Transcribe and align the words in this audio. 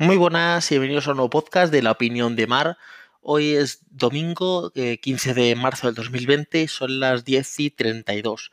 Muy 0.00 0.16
buenas 0.16 0.70
y 0.70 0.76
bienvenidos 0.76 1.08
a 1.08 1.10
un 1.10 1.16
nuevo 1.16 1.30
podcast 1.30 1.72
de 1.72 1.82
La 1.82 1.90
Opinión 1.90 2.36
de 2.36 2.46
Mar. 2.46 2.78
Hoy 3.20 3.56
es 3.56 3.80
domingo, 3.90 4.70
15 4.70 5.30
eh, 5.30 5.34
de 5.34 5.56
marzo 5.56 5.88
del 5.88 5.96
2020, 5.96 6.68
son 6.68 7.00
las 7.00 7.24
10 7.24 7.58
y 7.58 7.70
32. 7.70 8.52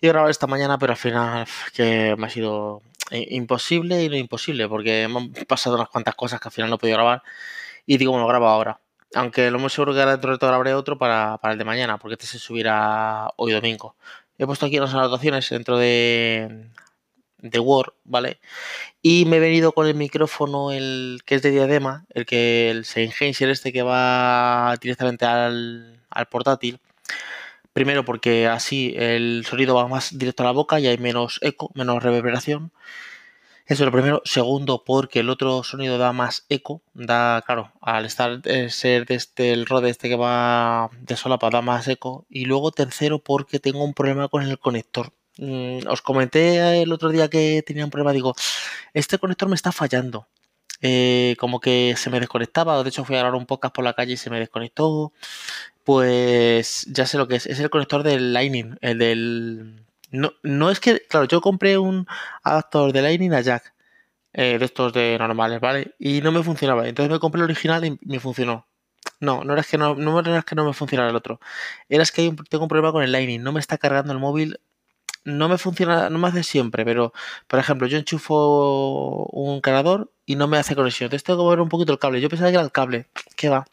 He 0.00 0.08
grabado 0.08 0.30
esta 0.30 0.46
mañana, 0.46 0.78
pero 0.78 0.92
al 0.92 0.96
final 0.96 1.46
que 1.74 2.16
me 2.16 2.26
ha 2.26 2.30
sido 2.30 2.80
eh, 3.10 3.26
imposible 3.32 4.02
y 4.02 4.08
no 4.08 4.16
imposible, 4.16 4.66
porque 4.66 5.06
me 5.08 5.18
han 5.18 5.32
pasado 5.46 5.76
unas 5.76 5.90
cuantas 5.90 6.14
cosas 6.14 6.40
que 6.40 6.48
al 6.48 6.52
final 6.52 6.70
no 6.70 6.76
he 6.76 6.78
podido 6.78 6.96
grabar 6.96 7.22
y 7.84 7.98
digo, 7.98 8.12
bueno, 8.12 8.24
lo 8.24 8.28
grabo 8.30 8.46
ahora. 8.46 8.80
Aunque 9.14 9.50
lo 9.50 9.58
más 9.58 9.74
seguro 9.74 9.92
que 9.92 10.00
ahora 10.00 10.12
dentro 10.12 10.32
de 10.32 10.38
todo 10.38 10.48
grabaré 10.48 10.72
otro 10.72 10.96
para, 10.96 11.36
para 11.36 11.52
el 11.52 11.58
de 11.58 11.66
mañana, 11.66 11.98
porque 11.98 12.14
este 12.14 12.26
se 12.26 12.38
subirá 12.38 13.28
hoy 13.36 13.52
domingo. 13.52 13.94
He 14.38 14.46
puesto 14.46 14.64
aquí 14.64 14.78
unas 14.78 14.94
anotaciones 14.94 15.50
dentro 15.50 15.76
de, 15.76 16.70
de 17.38 17.58
Word, 17.58 17.94
¿vale? 18.04 18.40
Y 19.02 19.24
me 19.26 19.36
he 19.36 19.40
venido 19.40 19.72
con 19.72 19.86
el 19.86 19.94
micrófono, 19.94 20.72
el 20.72 21.20
que 21.24 21.36
es 21.36 21.42
de 21.42 21.50
diadema, 21.50 22.06
el 22.14 22.26
que 22.26 22.70
el 22.70 22.84
Sennheiser 22.84 23.50
este 23.50 23.72
que 23.72 23.82
va 23.82 24.76
directamente 24.80 25.24
al, 25.26 26.00
al 26.10 26.26
portátil. 26.26 26.80
Primero 27.72 28.04
porque 28.04 28.48
así 28.48 28.94
el 28.96 29.44
sonido 29.46 29.74
va 29.74 29.86
más 29.88 30.18
directo 30.18 30.42
a 30.42 30.46
la 30.46 30.52
boca 30.52 30.80
y 30.80 30.86
hay 30.88 30.98
menos 30.98 31.38
eco, 31.42 31.70
menos 31.74 32.02
reverberación. 32.02 32.72
Eso 33.68 33.84
es 33.84 33.86
lo 33.86 33.92
primero. 33.92 34.22
Segundo, 34.24 34.82
porque 34.84 35.20
el 35.20 35.28
otro 35.28 35.62
sonido 35.62 35.98
da 35.98 36.12
más 36.14 36.46
eco. 36.48 36.80
Da, 36.94 37.42
claro, 37.44 37.70
al 37.82 38.06
estar 38.06 38.40
eh, 38.44 38.70
ser 38.70 39.04
de 39.04 39.14
este, 39.16 39.52
el 39.52 39.66
rode 39.66 39.90
este 39.90 40.08
que 40.08 40.16
va 40.16 40.88
de 41.02 41.16
solapa, 41.16 41.50
da 41.50 41.60
más 41.60 41.86
eco. 41.86 42.24
Y 42.30 42.46
luego, 42.46 42.72
tercero, 42.72 43.18
porque 43.18 43.60
tengo 43.60 43.84
un 43.84 43.92
problema 43.92 44.28
con 44.28 44.42
el 44.42 44.58
conector. 44.58 45.12
Mm, 45.38 45.86
os 45.88 46.02
comenté 46.02 46.82
el 46.82 46.92
otro 46.92 47.10
día 47.10 47.28
que 47.30 47.62
tenía 47.64 47.84
un 47.84 47.90
problema, 47.90 48.12
digo, 48.12 48.34
este 48.92 49.18
conector 49.18 49.48
me 49.48 49.54
está 49.54 49.72
fallando. 49.72 50.26
Eh, 50.82 51.36
como 51.38 51.60
que 51.60 51.94
se 51.96 52.10
me 52.10 52.20
desconectaba, 52.20 52.82
de 52.82 52.88
hecho 52.88 53.04
fui 53.04 53.16
a 53.16 53.20
grabar 53.20 53.36
un 53.38 53.46
podcast 53.46 53.74
por 53.74 53.84
la 53.84 53.94
calle 53.94 54.14
y 54.14 54.16
se 54.16 54.30
me 54.30 54.38
desconectó. 54.40 55.12
Pues 55.84 56.86
ya 56.90 57.06
sé 57.06 57.18
lo 57.18 57.28
que 57.28 57.36
es, 57.36 57.46
es 57.46 57.60
el 57.60 57.70
conector 57.70 58.02
del 58.02 58.32
Lightning, 58.32 58.76
el 58.80 58.98
del... 58.98 59.84
No, 60.10 60.32
no 60.42 60.70
es 60.70 60.80
que, 60.80 61.00
claro, 61.08 61.26
yo 61.26 61.40
compré 61.40 61.78
un 61.78 62.06
adaptador 62.42 62.92
de 62.92 63.02
Lightning 63.02 63.32
a 63.34 63.40
Jack, 63.42 63.74
eh, 64.32 64.58
de 64.58 64.64
estos 64.64 64.92
de 64.92 65.16
normales, 65.18 65.60
¿vale? 65.60 65.94
Y 65.98 66.20
no 66.22 66.32
me 66.32 66.42
funcionaba, 66.42 66.88
entonces 66.88 67.10
me 67.12 67.20
compré 67.20 67.40
el 67.40 67.44
original 67.44 67.84
y 67.84 67.98
me 68.02 68.20
funcionó. 68.20 68.66
No, 69.20 69.44
no 69.44 69.52
era 69.54 69.62
que 69.64 69.78
no, 69.78 69.94
no 69.94 70.20
era 70.20 70.42
que 70.42 70.54
no 70.54 70.64
me 70.64 70.72
funcionara 70.72 71.10
el 71.10 71.16
otro. 71.16 71.40
Era 71.88 72.04
que 72.04 72.34
tengo 72.48 72.64
un 72.64 72.68
problema 72.68 72.92
con 72.92 73.02
el 73.02 73.12
Lightning. 73.12 73.42
No 73.42 73.52
me 73.52 73.60
está 73.60 73.78
cargando 73.78 74.12
el 74.12 74.18
móvil 74.18 74.60
no 75.28 75.48
me 75.48 75.58
funciona, 75.58 76.10
no 76.10 76.18
me 76.18 76.28
hace 76.28 76.42
siempre, 76.42 76.84
pero 76.84 77.12
por 77.46 77.58
ejemplo, 77.60 77.86
yo 77.86 77.98
enchufo 77.98 79.26
un 79.32 79.60
cargador 79.60 80.10
y 80.26 80.36
no 80.36 80.48
me 80.48 80.58
hace 80.58 80.74
conexión. 80.74 81.06
Entonces 81.06 81.24
tengo 81.24 81.40
que 81.40 81.44
mover 81.44 81.60
un 81.60 81.68
poquito 81.68 81.92
el 81.92 81.98
cable. 81.98 82.20
Yo 82.20 82.28
pensaba 82.28 82.50
que 82.50 82.56
era 82.56 82.64
el 82.64 82.72
cable. 82.72 83.06
¿Qué 83.36 83.48
va? 83.48 83.66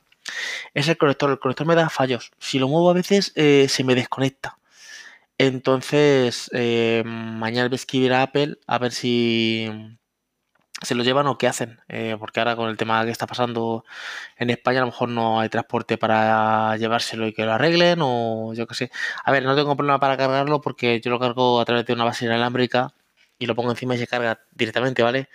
Es 0.74 0.88
el 0.88 0.98
conector. 0.98 1.32
El 1.32 1.40
conector 1.40 1.68
me 1.68 1.76
da 1.76 1.90
fallos. 1.90 2.32
Si 2.40 2.60
lo 2.60 2.68
muevo 2.68 2.90
a 2.90 2.94
veces, 2.94 3.32
eh, 3.36 3.68
se 3.70 3.84
me 3.84 3.96
desconecta. 3.96 4.58
Entonces, 5.38 6.50
eh, 6.54 7.04
mañana 7.06 7.68
voy 7.68 7.76
a 7.76 7.78
escribir 7.78 8.14
a 8.14 8.24
Apple 8.24 8.58
a 8.68 8.78
ver 8.80 8.92
si 8.94 9.70
se 10.86 10.96
lo 10.96 11.04
llevan 11.04 11.28
o 11.28 11.38
qué 11.38 11.48
hacen. 11.48 11.80
Eh, 11.90 12.16
porque 12.20 12.40
ahora 12.40 12.56
con 12.56 12.70
el 12.70 12.78
tema 12.78 13.04
que 13.06 13.12
está 13.12 13.28
pasando 13.28 13.86
en 14.38 14.50
España, 14.50 14.80
a 14.80 14.82
lo 14.82 14.88
mejor 14.88 15.10
no 15.10 15.40
hay 15.40 15.50
transporte 15.50 15.98
para 15.98 16.78
llevárselo 16.78 17.28
y 17.28 17.34
que 17.34 17.46
lo 17.46 17.54
arreglen 17.54 18.00
o 18.02 18.54
yo 18.54 18.68
qué 18.68 18.76
sé. 18.76 18.92
A 19.24 19.32
ver, 19.32 19.44
no 19.44 19.56
tengo 19.56 19.76
problema 19.76 20.00
para 20.00 20.18
cargarlo 20.18 20.62
porque 20.62 21.02
yo 21.02 21.12
lo 21.12 21.20
cargo 21.20 21.60
a 21.60 21.66
través 21.66 21.86
de 21.86 21.94
una 21.94 22.06
base 22.06 22.26
inalámbrica 22.26 22.94
y 23.40 23.46
lo 23.48 23.56
pongo 23.56 23.72
encima 23.72 23.96
y 23.96 23.98
se 24.00 24.08
carga 24.08 24.40
directamente, 24.52 25.04
¿vale? 25.04 25.30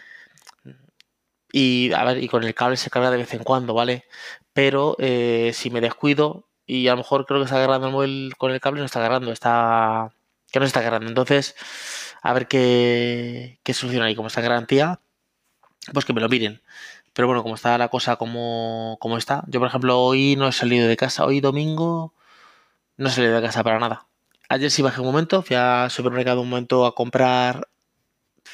Y 1.52 1.92
a 1.92 2.04
ver, 2.04 2.22
y 2.22 2.28
con 2.28 2.44
el 2.44 2.54
cable 2.54 2.76
se 2.76 2.90
carga 2.90 3.10
de 3.10 3.18
vez 3.18 3.34
en 3.34 3.42
cuando, 3.44 3.74
¿vale? 3.74 4.04
Pero 4.52 4.96
eh, 4.98 5.52
si 5.54 5.70
me 5.70 5.80
descuido 5.80 6.48
y 6.66 6.88
a 6.88 6.92
lo 6.92 6.98
mejor 6.98 7.26
creo 7.26 7.40
que 7.40 7.44
está 7.44 7.56
agarrando 7.56 7.88
el 7.88 7.92
móvil 7.92 8.36
con 8.38 8.52
el 8.52 8.60
cable, 8.60 8.80
no 8.80 8.86
está 8.86 9.00
agarrando, 9.00 9.33
está... 9.33 10.12
que 10.52 10.60
no 10.60 10.66
se 10.66 10.68
está 10.68 10.80
agarrando. 10.80 11.08
Entonces, 11.08 11.56
a 12.22 12.33
ver 12.33 12.48
qué, 12.48 13.60
qué 13.64 13.74
solución 13.74 14.02
hay. 14.05 14.14
Como 14.14 14.28
está 14.28 14.40
garantía, 14.40 15.00
pues 15.92 16.05
que 16.05 16.12
me 16.12 16.20
lo 16.20 16.28
miren. 16.28 16.61
Pero 17.12 17.27
bueno, 17.27 17.42
como 17.42 17.55
está 17.55 17.77
la 17.78 17.89
cosa 17.89 18.17
como, 18.17 18.96
como 19.01 19.18
está, 19.18 19.45
yo 19.48 19.61
por 19.61 19.68
ejemplo 19.68 19.98
hoy 20.01 20.36
no 20.36 20.48
he 20.48 20.52
salido 20.52 20.89
de 20.89 20.96
casa, 20.96 21.24
hoy 21.24 21.40
domingo 21.40 22.14
no 22.96 23.08
he 23.08 23.11
salido 23.11 23.34
de 23.34 23.42
casa 23.42 23.64
para 23.64 23.78
nada. 23.78 24.06
Ayer 24.48 24.70
sí 24.70 24.83
bajé 24.83 25.01
un 25.01 25.06
momento, 25.06 25.42
fui 25.42 25.56
al 25.56 25.90
supermercado 25.90 26.42
un 26.42 26.51
momento 26.51 26.86
a 26.86 26.95
comprar... 26.95 27.68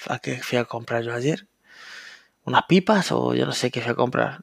¿A 0.09 0.19
qué 0.19 0.43
fui 0.43 0.59
a 0.59 0.65
comprar 0.65 1.03
yo 1.03 1.15
ayer? 1.15 1.49
¿Unas 2.45 2.65
pipas 2.69 3.13
o 3.13 3.35
yo 3.35 3.47
no 3.47 3.53
sé 3.53 3.71
qué 3.71 3.81
fui 3.81 3.93
a 3.93 3.95
comprar? 3.95 4.43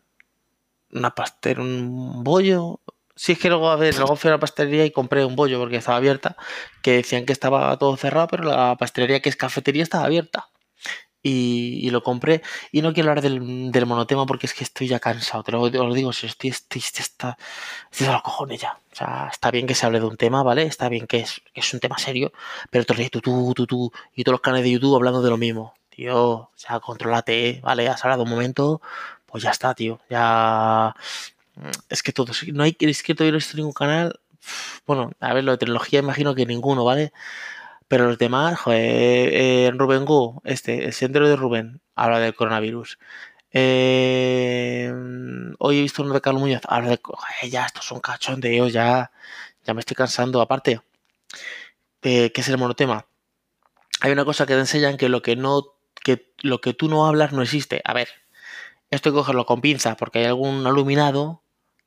Una 0.92 1.16
pastel, 1.16 1.60
un 1.60 2.24
bollo. 2.24 2.82
Sí, 3.16 3.34
es 3.34 3.40
que 3.40 3.50
luego, 3.50 3.70
a 3.70 3.76
ver, 3.76 3.96
luego 3.98 4.16
fui 4.16 4.30
a 4.30 4.34
la 4.34 4.40
pastelería 4.40 4.86
y 4.86 4.92
compré 4.92 5.26
un 5.26 5.36
bollo 5.36 5.60
porque 5.60 5.78
estaba 5.78 5.98
abierta, 5.98 6.36
que 6.82 6.94
decían 6.94 7.26
que 7.26 7.34
estaba 7.34 7.78
todo 7.78 7.96
cerrado, 7.98 8.28
pero 8.28 8.44
la 8.44 8.76
pastelería 8.78 9.22
que 9.22 9.30
es 9.30 9.36
cafetería 9.36 9.84
estaba 9.84 10.06
abierta 10.06 10.50
y, 11.24 11.90
lo 11.90 12.04
compré. 12.04 12.42
Y 12.72 12.82
no 12.82 12.94
quiero 12.94 13.10
hablar 13.10 13.24
del, 13.24 13.72
del, 13.72 13.86
monotema 13.86 14.26
porque 14.26 14.46
es 14.46 14.54
que 14.54 14.64
estoy 14.64 14.88
ya 14.88 15.00
cansado. 15.00 15.44
Te 15.44 15.52
lo, 15.52 15.70
digo, 15.94 16.12
si 16.14 16.28
estoy, 16.28 16.50
estoy, 16.50 16.82
está, 16.82 17.38
estoy 17.90 18.08
a 18.08 18.14
los 18.14 18.22
cojones 18.22 18.62
ya. 18.62 18.78
O 18.92 18.96
sea, 18.96 19.30
está 19.32 19.50
bien 19.50 19.66
que 19.66 19.74
se 19.74 19.86
hable 19.86 20.00
de 20.00 20.06
un 20.06 20.18
tema, 20.18 20.44
¿vale? 20.44 20.64
Está 20.64 20.90
bien 20.90 21.08
que 21.08 21.22
es, 21.22 21.42
que 21.54 21.62
es 21.62 21.74
un 21.74 21.80
tema 21.80 21.98
serio, 21.98 22.34
pero 22.70 22.86
tú, 22.86 22.94
tú, 23.10 23.22
tú, 23.22 23.54
tú, 23.56 23.68
tú, 23.68 23.92
y 24.14 24.24
todos 24.24 24.34
los 24.34 24.42
canales 24.42 24.66
de 24.66 24.72
YouTube 24.72 24.96
hablando 24.96 25.22
de 25.22 25.30
lo 25.30 25.38
mismo. 25.38 25.74
Tío, 25.90 26.18
o 26.18 26.52
sea, 26.56 26.80
controlate, 26.80 27.62
¿vale? 27.64 27.88
Has 27.88 28.04
hablado 28.04 28.24
un 28.24 28.30
momento, 28.30 28.82
pues 29.28 29.44
ya 29.44 29.52
está, 29.52 29.74
tío. 29.76 30.00
Ya. 30.10 30.96
Es 31.90 32.04
que 32.04 32.12
todos. 32.12 32.44
No 32.54 32.64
hay. 32.64 32.76
Es 32.80 33.04
que 33.04 33.16
todavía 33.16 33.32
no 33.34 33.38
visto 33.38 33.58
ningún 33.58 33.74
canal. 33.74 34.20
Bueno, 34.86 35.12
a 35.20 35.34
ver, 35.34 35.44
lo 35.44 35.52
de 35.54 35.58
tecnología 35.58 36.00
imagino 36.00 36.36
que 36.36 36.46
ninguno, 36.46 36.84
¿vale? 36.84 37.14
Pero 37.94 38.08
los 38.08 38.18
demás, 38.18 38.60
joder, 38.60 39.30
eh, 39.32 39.72
Rubén 39.76 40.04
Gu, 40.04 40.42
este, 40.46 40.86
el 40.86 40.94
sendero 40.94 41.30
de 41.30 41.36
Rubén, 41.36 41.80
habla 41.94 42.18
del 42.18 42.34
coronavirus. 42.34 42.98
Eh, 43.52 44.92
hoy 45.60 45.78
he 45.78 45.82
visto 45.84 46.02
uno 46.02 46.16
de 46.16 46.22
Carlos 46.22 46.42
Muñoz, 46.42 46.64
habla 46.68 46.90
de, 46.90 47.00
joder, 47.04 47.52
ya, 47.52 47.68
estos 47.68 47.86
son 47.86 48.00
cachondeos, 48.00 48.74
ya, 48.74 49.12
ya 49.64 49.76
me 49.76 49.82
estoy 49.82 49.94
cansando. 49.96 50.42
Aparte, 50.42 50.82
eh, 52.02 52.32
¿qué 52.32 52.42
es 52.42 52.50
el 52.50 52.58
monotema? 52.58 53.06
Hay 54.02 54.12
una 54.12 54.26
cosa 54.26 54.48
que 54.48 54.56
te 54.56 54.60
enseñan 54.62 54.98
que 54.98 55.08
lo 55.08 55.22
que 55.22 55.36
no, 55.36 55.76
que 56.04 56.34
lo 56.42 56.62
que 56.62 56.74
tú 56.74 56.90
no 56.90 57.06
hablas 57.06 57.32
no 57.32 57.44
existe. 57.44 57.84
A 57.86 57.94
ver, 57.94 58.08
esto 58.90 59.10
hay 59.10 59.14
que 59.14 59.20
cogerlo 59.20 59.46
con 59.46 59.62
pinza, 59.62 59.98
porque 59.98 60.18
hay 60.18 60.26
algún 60.26 60.62
iluminado 60.62 61.43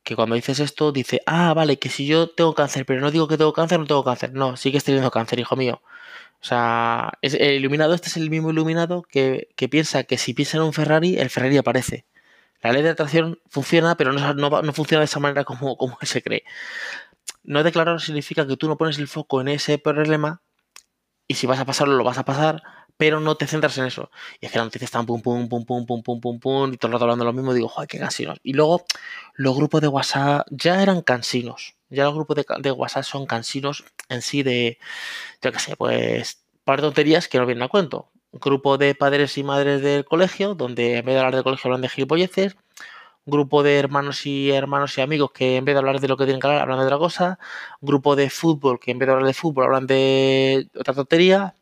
que 0.07 0.15
cuando 0.15 0.35
dices 0.35 0.61
esto 0.61 0.93
dice, 0.93 1.21
ah, 1.25 1.53
vale, 1.53 1.79
que 1.79 1.89
si 1.89 2.07
yo 2.07 2.29
tengo 2.29 2.55
cáncer, 2.55 2.85
pero 2.85 3.01
no 3.01 3.11
digo 3.11 3.27
que 3.27 3.37
tengo 3.37 3.51
cáncer, 3.51 3.77
no 3.77 3.85
tengo 3.85 4.05
cáncer. 4.05 4.31
No, 4.33 4.55
sigues 4.55 4.85
teniendo 4.85 5.11
cáncer, 5.11 5.37
hijo 5.37 5.57
mío. 5.57 5.81
O 6.41 6.45
sea, 6.45 7.11
es, 7.21 7.33
el 7.33 7.55
iluminado, 7.55 7.93
este 7.93 8.07
es 8.07 8.15
el 8.15 8.29
mismo 8.29 8.51
iluminado 8.51 9.01
que, 9.01 9.49
piensa 9.69 10.05
que 10.05 10.17
si 10.17 10.33
piensa 10.33 10.57
en 10.57 10.63
un 10.63 10.71
Ferrari, 10.71 11.17
el 11.19 11.29
Ferrari 11.29 11.57
aparece. 11.57 12.05
La 12.61 12.71
ley 12.71 12.83
de 12.83 12.91
atracción 12.91 13.39
funciona, 13.49 13.97
pero 13.97 14.13
no, 14.13 14.33
no, 14.33 14.73
funciona 14.73 15.01
de 15.01 15.05
esa 15.05 15.19
manera 15.19 15.43
como, 15.43 15.75
como 15.75 15.97
se 16.03 16.21
cree. 16.21 16.43
No 17.43 17.63
declarar 17.63 17.99
significa 17.99 18.47
que 18.47 18.55
tú 18.55 18.69
no 18.69 18.77
pones 18.77 18.99
el 18.99 19.09
foco 19.09 19.41
en 19.41 19.49
ese 19.49 19.77
problema 19.77 20.41
y 21.27 21.33
si 21.33 21.47
vas 21.47 21.59
a 21.59 21.65
pasarlo, 21.65 21.95
lo 21.95 22.05
vas 22.05 22.17
a 22.17 22.23
pasar, 22.23 22.63
pero 22.97 23.19
no 23.19 23.35
te 23.37 23.47
centras 23.47 23.77
en 23.77 23.85
eso. 23.85 24.11
Y 24.41 24.47
es 24.47 24.51
que 24.51 24.57
las 24.57 24.65
noticias 24.67 24.89
están 24.89 25.05
pum, 25.05 25.21
pum, 25.21 25.47
pum, 25.47 25.65
pum, 25.65 25.85
pum, 25.85 26.03
pum, 26.03 26.19
pum, 26.19 26.39
pum, 26.39 26.73
y 26.73 26.77
todo 26.77 26.89
el 26.89 26.93
rato 26.93 27.05
hablando 27.05 27.25
lo 27.25 27.33
mismo, 27.33 27.53
digo, 27.53 27.69
joder, 27.69 27.87
qué 27.87 27.99
cansinos. 27.99 28.39
Y 28.43 28.53
luego 28.53 28.85
los 29.35 29.55
grupos 29.55 29.81
de 29.81 29.87
WhatsApp 29.87 30.47
ya 30.49 30.81
eran 30.81 31.01
cansinos. 31.01 31.75
Ya 31.89 32.05
los 32.05 32.15
grupos 32.15 32.37
de, 32.61 32.71
WhatsApp 32.71 33.03
son 33.03 33.25
cansinos 33.25 33.85
en 34.09 34.21
sí 34.21 34.43
de, 34.43 34.77
yo 35.41 35.51
qué 35.51 35.59
sé, 35.59 35.75
pues, 35.77 36.43
par 36.65 36.81
tonterías 36.81 37.27
que 37.27 37.37
no 37.39 37.45
vienen 37.45 37.63
a 37.63 37.69
cuento. 37.69 38.09
grupo 38.33 38.77
de 38.77 38.95
padres 38.95 39.37
y 39.37 39.43
madres 39.43 39.81
del 39.81 40.05
colegio, 40.05 40.55
donde 40.55 40.97
en 40.97 41.05
vez 41.05 41.15
de 41.15 41.19
hablar 41.19 41.35
del 41.35 41.43
colegio 41.43 41.69
hablan 41.69 41.81
de 41.81 41.89
gilipolleces. 41.89 42.57
grupo 43.25 43.63
de 43.63 43.77
hermanos 43.79 44.25
y 44.25 44.51
hermanos 44.51 44.97
y 44.97 45.01
amigos 45.01 45.31
que 45.33 45.57
en 45.57 45.65
vez 45.65 45.75
de 45.75 45.79
hablar 45.79 45.99
de 45.99 46.07
lo 46.07 46.17
que 46.17 46.25
tienen 46.25 46.41
que 46.41 46.47
hablar, 46.47 46.63
hablan 46.63 46.79
de 46.79 46.85
otra 46.85 46.97
cosa. 46.97 47.39
grupo 47.81 48.15
de 48.15 48.29
fútbol 48.29 48.79
que 48.79 48.91
en 48.91 48.99
vez 48.99 49.07
de 49.07 49.13
hablar 49.13 49.27
de 49.27 49.33
fútbol 49.33 49.65
hablan 49.65 49.87
de 49.87 50.69
otra 50.75 50.93
tontería 50.93 51.55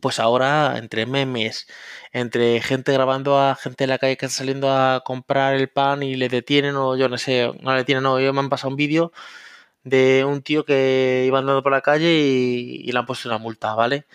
pues 0.00 0.18
ahora 0.20 0.78
entre 0.78 1.06
memes, 1.06 1.66
entre 2.12 2.60
gente 2.62 2.92
grabando 2.92 3.38
a 3.38 3.54
gente 3.56 3.84
en 3.84 3.90
la 3.90 3.98
calle 3.98 4.16
que 4.16 4.26
está 4.26 4.38
saliendo 4.38 4.70
a 4.72 5.02
comprar 5.04 5.54
el 5.54 5.68
pan 5.68 6.02
y 6.02 6.16
le 6.16 6.28
detienen 6.28 6.76
o 6.76 6.96
yo 6.96 7.08
no 7.08 7.18
sé, 7.18 7.52
no 7.60 7.72
le 7.72 7.78
detienen, 7.78 8.04
no, 8.04 8.20
yo 8.20 8.32
me 8.32 8.40
han 8.40 8.48
pasado 8.48 8.70
un 8.70 8.76
vídeo 8.76 9.12
de 9.84 10.24
un 10.24 10.42
tío 10.42 10.64
que 10.64 11.24
iba 11.26 11.38
andando 11.40 11.62
por 11.62 11.72
la 11.72 11.82
calle 11.82 12.12
y, 12.14 12.90
le 12.92 12.98
han 12.98 13.06
puesto 13.06 13.28
una 13.28 13.38
multa, 13.38 13.74
¿vale? 13.74 14.06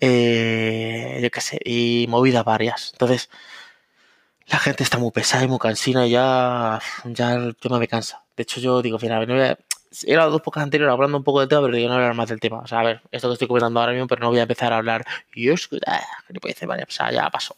Eh, 0.00 1.20
yo 1.22 1.30
qué 1.30 1.40
sé, 1.40 1.60
y 1.64 2.06
movidas 2.08 2.44
varias. 2.44 2.90
Entonces, 2.92 3.30
la 4.46 4.58
gente 4.58 4.82
está 4.82 4.98
muy 4.98 5.10
pesada 5.12 5.44
y 5.44 5.48
muy 5.48 5.58
cansina 5.58 6.06
y 6.06 6.10
ya, 6.10 6.80
ya 7.04 7.52
tema 7.60 7.78
me 7.78 7.88
cansa. 7.88 8.24
De 8.36 8.42
hecho, 8.44 8.60
yo 8.60 8.82
digo, 8.82 8.98
mira, 9.00 9.24
no 9.26 9.34
voy 9.34 9.42
a, 9.44 9.58
era 10.06 10.26
dos 10.26 10.42
pocas 10.42 10.62
anteriores 10.62 10.92
hablando 10.92 11.18
un 11.18 11.24
poco 11.24 11.40
del 11.40 11.48
tema, 11.48 11.62
pero 11.62 11.78
yo 11.78 11.88
no 11.88 11.94
hablar 11.94 12.14
más 12.14 12.28
del 12.28 12.40
tema. 12.40 12.58
O 12.60 12.66
sea, 12.66 12.80
a 12.80 12.84
ver, 12.84 13.02
esto 13.10 13.28
que 13.28 13.34
estoy 13.34 13.48
comentando 13.48 13.80
ahora 13.80 13.92
mismo, 13.92 14.06
pero 14.06 14.22
no 14.22 14.30
voy 14.30 14.38
a 14.38 14.42
empezar 14.42 14.72
a 14.72 14.78
hablar. 14.78 15.04
Y 15.34 15.50
es 15.50 15.68
que, 15.68 15.78
vale, 16.66 16.82
o 16.82 16.90
sea, 16.90 17.10
ya 17.12 17.28
pasó. 17.30 17.54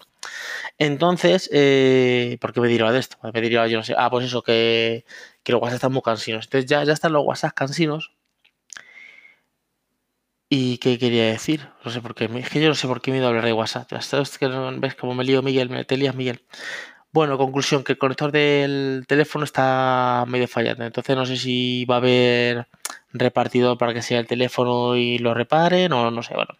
Entonces, 0.78 1.48
eh, 1.52 2.38
¿por 2.40 2.52
qué 2.52 2.60
me 2.60 2.68
dirá 2.68 2.92
de 2.92 3.00
esto? 3.00 3.16
Me 3.32 3.40
dirá, 3.40 3.66
yo 3.66 3.78
no 3.78 3.84
sé, 3.84 3.94
ah, 3.96 4.10
pues 4.10 4.26
eso, 4.26 4.42
que, 4.42 5.04
que 5.42 5.52
los 5.52 5.60
WhatsApp 5.60 5.76
están 5.76 5.92
muy 5.92 6.02
cansinos. 6.02 6.46
Entonces 6.46 6.68
ya, 6.70 6.84
ya 6.84 6.92
están 6.92 7.12
los 7.12 7.24
WhatsApp 7.24 7.54
cansinos. 7.54 8.12
¿Y 10.52 10.78
qué 10.78 10.98
quería 10.98 11.26
decir? 11.26 11.68
No 11.84 11.90
sé 11.92 12.00
por 12.00 12.14
qué. 12.14 12.24
Es 12.24 12.50
que 12.50 12.60
yo 12.60 12.68
no 12.68 12.74
sé 12.74 12.88
por 12.88 13.00
qué 13.00 13.12
me 13.12 13.18
he 13.18 13.20
ido 13.20 13.26
a 13.26 13.30
hablar 13.30 13.44
de 13.44 13.52
WhatsApp. 13.52 13.88
¿Ves 13.92 14.94
cómo 14.96 15.14
me 15.14 15.24
lío, 15.24 15.42
Miguel? 15.42 15.70
Me 15.70 15.84
te 15.84 15.96
lías, 15.96 16.14
Miguel. 16.16 16.42
Bueno, 17.12 17.36
conclusión, 17.38 17.82
que 17.82 17.92
el 17.92 17.98
conector 17.98 18.30
del 18.30 19.04
teléfono 19.08 19.44
está 19.44 20.24
medio 20.28 20.46
fallando. 20.46 20.84
Entonces 20.84 21.16
no 21.16 21.26
sé 21.26 21.36
si 21.36 21.84
va 21.84 21.96
a 21.96 21.98
haber 21.98 22.68
repartidor 23.12 23.78
para 23.78 23.92
que 23.92 24.02
sea 24.02 24.20
el 24.20 24.28
teléfono 24.28 24.96
y 24.96 25.18
lo 25.18 25.34
reparen 25.34 25.92
o 25.92 26.10
no 26.12 26.22
sé, 26.22 26.34
bueno. 26.34 26.54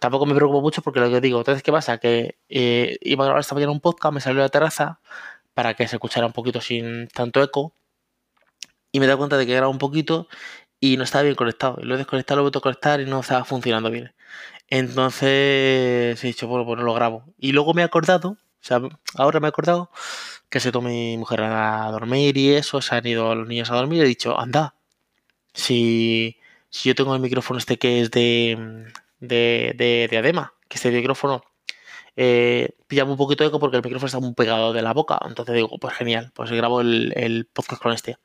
Tampoco 0.00 0.26
me 0.26 0.34
preocupo 0.34 0.60
mucho 0.62 0.82
porque 0.82 1.00
lo 1.00 1.10
que 1.10 1.20
digo, 1.20 1.38
entonces, 1.38 1.62
¿qué 1.62 1.72
pasa? 1.72 1.98
Que 1.98 2.36
eh, 2.48 2.98
iba 3.02 3.24
a 3.24 3.26
grabar 3.26 3.40
esta 3.40 3.54
mañana 3.54 3.72
un 3.72 3.80
podcast, 3.80 4.14
me 4.14 4.20
salió 4.20 4.40
a 4.40 4.44
la 4.44 4.48
terraza 4.48 5.00
para 5.54 5.74
que 5.74 5.86
se 5.88 5.96
escuchara 5.96 6.26
un 6.26 6.32
poquito 6.32 6.60
sin 6.60 7.08
tanto 7.08 7.42
eco 7.42 7.74
y 8.92 8.98
me 9.00 9.06
he 9.06 9.08
dado 9.08 9.18
cuenta 9.18 9.36
de 9.36 9.46
que 9.46 9.54
graba 9.54 9.68
un 9.68 9.78
poquito 9.78 10.28
y 10.80 10.96
no 10.96 11.04
estaba 11.04 11.22
bien 11.22 11.34
conectado. 11.36 11.78
Lo 11.82 11.94
he 11.94 11.98
desconectado, 11.98 12.36
lo 12.38 12.42
he 12.42 12.44
vuelto 12.44 12.58
a 12.60 12.62
conectar 12.62 13.00
y 13.00 13.06
no 13.06 13.20
estaba 13.20 13.44
funcionando 13.44 13.90
bien. 13.90 14.14
Entonces 14.68 16.24
he 16.24 16.26
dicho, 16.26 16.48
bueno, 16.48 16.64
pues 16.66 16.78
no 16.78 16.84
lo 16.84 16.94
grabo. 16.94 17.24
Y 17.38 17.52
luego 17.52 17.74
me 17.74 17.82
he 17.82 17.84
acordado, 17.84 18.38
o 18.60 18.64
sea, 18.64 18.80
ahora 19.14 19.40
me 19.40 19.48
he 19.48 19.50
acordado 19.50 19.90
que 20.48 20.60
se 20.60 20.72
tomó 20.72 20.88
mi 20.88 21.16
mujer 21.16 21.42
a 21.42 21.90
dormir 21.90 22.36
y 22.36 22.54
eso, 22.54 22.82
se 22.82 22.94
han 22.94 23.06
ido 23.06 23.34
los 23.34 23.48
niños 23.48 23.70
a 23.70 23.76
dormir 23.76 24.00
y 24.00 24.02
he 24.02 24.08
dicho, 24.08 24.38
anda, 24.38 24.74
si, 25.54 26.36
si 26.70 26.88
yo 26.88 26.94
tengo 26.94 27.14
el 27.14 27.20
micrófono 27.20 27.58
este 27.58 27.78
que 27.78 28.00
es 28.00 28.10
de, 28.10 28.86
de, 29.20 29.74
de, 29.76 30.08
de 30.10 30.18
Adema, 30.18 30.54
que 30.68 30.76
este 30.76 30.90
micrófono 30.90 31.42
eh, 32.16 32.76
pillaba 32.86 33.10
un 33.10 33.16
poquito 33.16 33.44
de 33.44 33.48
eco 33.48 33.60
porque 33.60 33.76
el 33.76 33.82
micrófono 33.82 34.06
está 34.06 34.20
muy 34.20 34.34
pegado 34.34 34.72
de 34.72 34.82
la 34.82 34.92
boca. 34.92 35.18
Entonces 35.26 35.54
digo, 35.54 35.78
pues 35.78 35.94
genial, 35.94 36.32
pues 36.34 36.50
grabo 36.50 36.80
el, 36.80 37.12
el 37.16 37.46
podcast 37.46 37.82
con 37.82 37.92
este. 37.92 38.18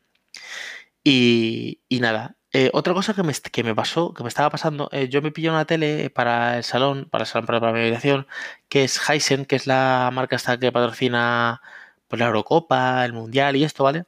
Y, 1.04 1.82
y 1.88 2.00
nada, 2.00 2.36
eh, 2.58 2.70
otra 2.74 2.94
cosa 2.94 3.14
que 3.14 3.22
me, 3.22 3.34
que 3.34 3.64
me, 3.66 3.76
pasó, 3.76 4.14
que 4.14 4.24
me 4.24 4.30
estaba 4.30 4.50
pasando, 4.50 4.88
eh, 4.94 5.10
yo 5.10 5.22
me 5.22 5.32
pillé 5.32 5.50
una 5.50 5.66
tele 5.66 6.10
para 6.10 6.58
el 6.58 6.64
salón, 6.64 7.08
para 7.12 7.24
el 7.24 7.28
salón, 7.28 7.46
para, 7.48 7.74
mi 7.74 7.80
habitación, 7.82 8.28
que 8.70 8.86
es 8.86 8.98
Heisen, 9.10 9.46
que 9.46 9.58
es 9.58 9.68
la 9.68 10.10
marca 10.14 10.38
esta 10.38 10.58
que 10.58 10.72
patrocina 10.72 11.62
pues, 12.08 12.20
la 12.20 12.28
Eurocopa, 12.28 13.04
el 13.04 13.12
Mundial 13.12 13.58
y 13.58 13.66
esto, 13.66 13.84
¿vale? 13.84 14.06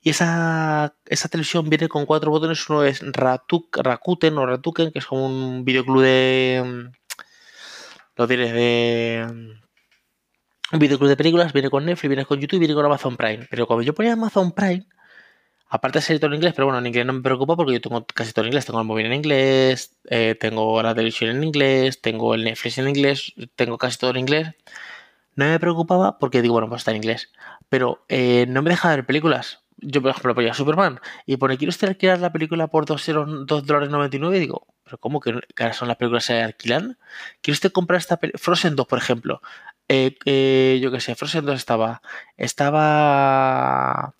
Y 0.00 0.10
esa, 0.10 0.94
esa 1.06 1.28
televisión 1.28 1.68
viene 1.68 1.88
con 1.88 2.06
cuatro 2.06 2.30
botones. 2.30 2.68
Uno 2.70 2.84
es 2.84 3.02
Ratuk, 3.02 3.76
Rakuten 3.76 4.38
o 4.38 4.46
Ratuken, 4.46 4.90
que 4.92 5.00
es 5.00 5.06
como 5.06 5.26
un 5.26 5.64
videoclub 5.64 6.02
de. 6.02 6.90
Lo 8.16 8.26
tienes 8.28 8.52
de. 8.52 9.26
Un 10.72 10.78
videoclub 10.78 11.08
de 11.10 11.16
películas. 11.16 11.52
Viene 11.52 11.70
con 11.70 11.84
Netflix, 11.84 12.08
viene 12.08 12.24
con 12.26 12.40
YouTube, 12.40 12.60
viene 12.60 12.74
con 12.74 12.86
Amazon 12.86 13.16
Prime. 13.16 13.46
Pero 13.50 13.66
cuando 13.66 13.82
yo 13.82 13.94
ponía 13.94 14.14
Amazon 14.14 14.52
Prime, 14.52 14.86
aparte 15.68 16.00
ser 16.00 16.18
todo 16.18 16.30
en 16.30 16.36
inglés, 16.36 16.54
pero 16.54 16.66
bueno, 16.66 16.78
en 16.78 16.86
inglés 16.86 17.06
no 17.06 17.12
me 17.12 17.22
preocupa 17.22 17.56
porque 17.56 17.74
yo 17.74 17.80
tengo 17.80 18.06
casi 18.06 18.32
todo 18.32 18.44
en 18.44 18.48
inglés. 18.48 18.66
Tengo 18.66 18.80
el 18.80 18.86
móvil 18.86 19.06
en 19.06 19.14
inglés, 19.14 19.96
eh, 20.10 20.36
tengo 20.40 20.82
la 20.82 20.94
televisión 20.94 21.30
en 21.30 21.44
inglés, 21.44 22.00
tengo 22.00 22.34
el 22.34 22.44
Netflix 22.44 22.78
en 22.78 22.88
inglés, 22.88 23.34
tengo 23.56 23.78
casi 23.78 23.98
todo 23.98 24.10
en 24.10 24.18
inglés. 24.18 24.54
No 25.36 25.46
me 25.46 25.60
preocupaba 25.60 26.18
porque 26.18 26.42
digo, 26.42 26.54
bueno, 26.54 26.68
pues 26.68 26.80
está 26.80 26.90
en 26.92 26.98
inglés. 26.98 27.30
Pero 27.68 28.04
eh, 28.08 28.46
no 28.48 28.62
me 28.62 28.70
deja 28.70 28.90
ver 28.90 29.06
películas 29.06 29.62
yo, 29.80 30.02
por 30.02 30.10
ejemplo, 30.10 30.34
ponía 30.34 30.54
Superman 30.54 31.00
y 31.26 31.36
pone, 31.36 31.56
¿quiere 31.56 31.70
usted 31.70 31.88
alquilar 31.88 32.18
la 32.18 32.32
película 32.32 32.66
por 32.66 32.84
2, 32.84 33.06
dólares 33.46 33.90
99? 33.90 34.36
Y 34.36 34.40
digo, 34.40 34.66
¿pero 34.84 34.98
cómo 34.98 35.20
que, 35.20 35.30
ahora 35.30 35.72
son 35.72 35.88
las 35.88 35.96
películas 35.96 36.26
que 36.26 36.34
se 36.34 36.42
alquilan? 36.42 36.98
¿Quiere 37.40 37.54
usted 37.54 37.72
comprar 37.72 37.98
esta 37.98 38.16
película? 38.18 38.42
Frozen 38.42 38.76
2, 38.76 38.86
por 38.86 38.98
ejemplo. 38.98 39.40
Eh, 39.88 40.16
eh, 40.24 40.80
yo 40.82 40.90
qué 40.90 41.00
sé, 41.00 41.14
Frozen 41.14 41.46
2 41.46 41.56
estaba. 41.56 42.02
Estaba. 42.36 44.14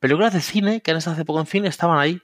Películas 0.00 0.32
de 0.32 0.40
cine 0.40 0.80
que 0.80 0.90
han 0.90 0.96
estado 0.96 1.14
hace 1.14 1.24
poco 1.24 1.40
en 1.40 1.46
cine 1.46 1.68
estaban 1.68 1.98
ahí. 1.98 2.20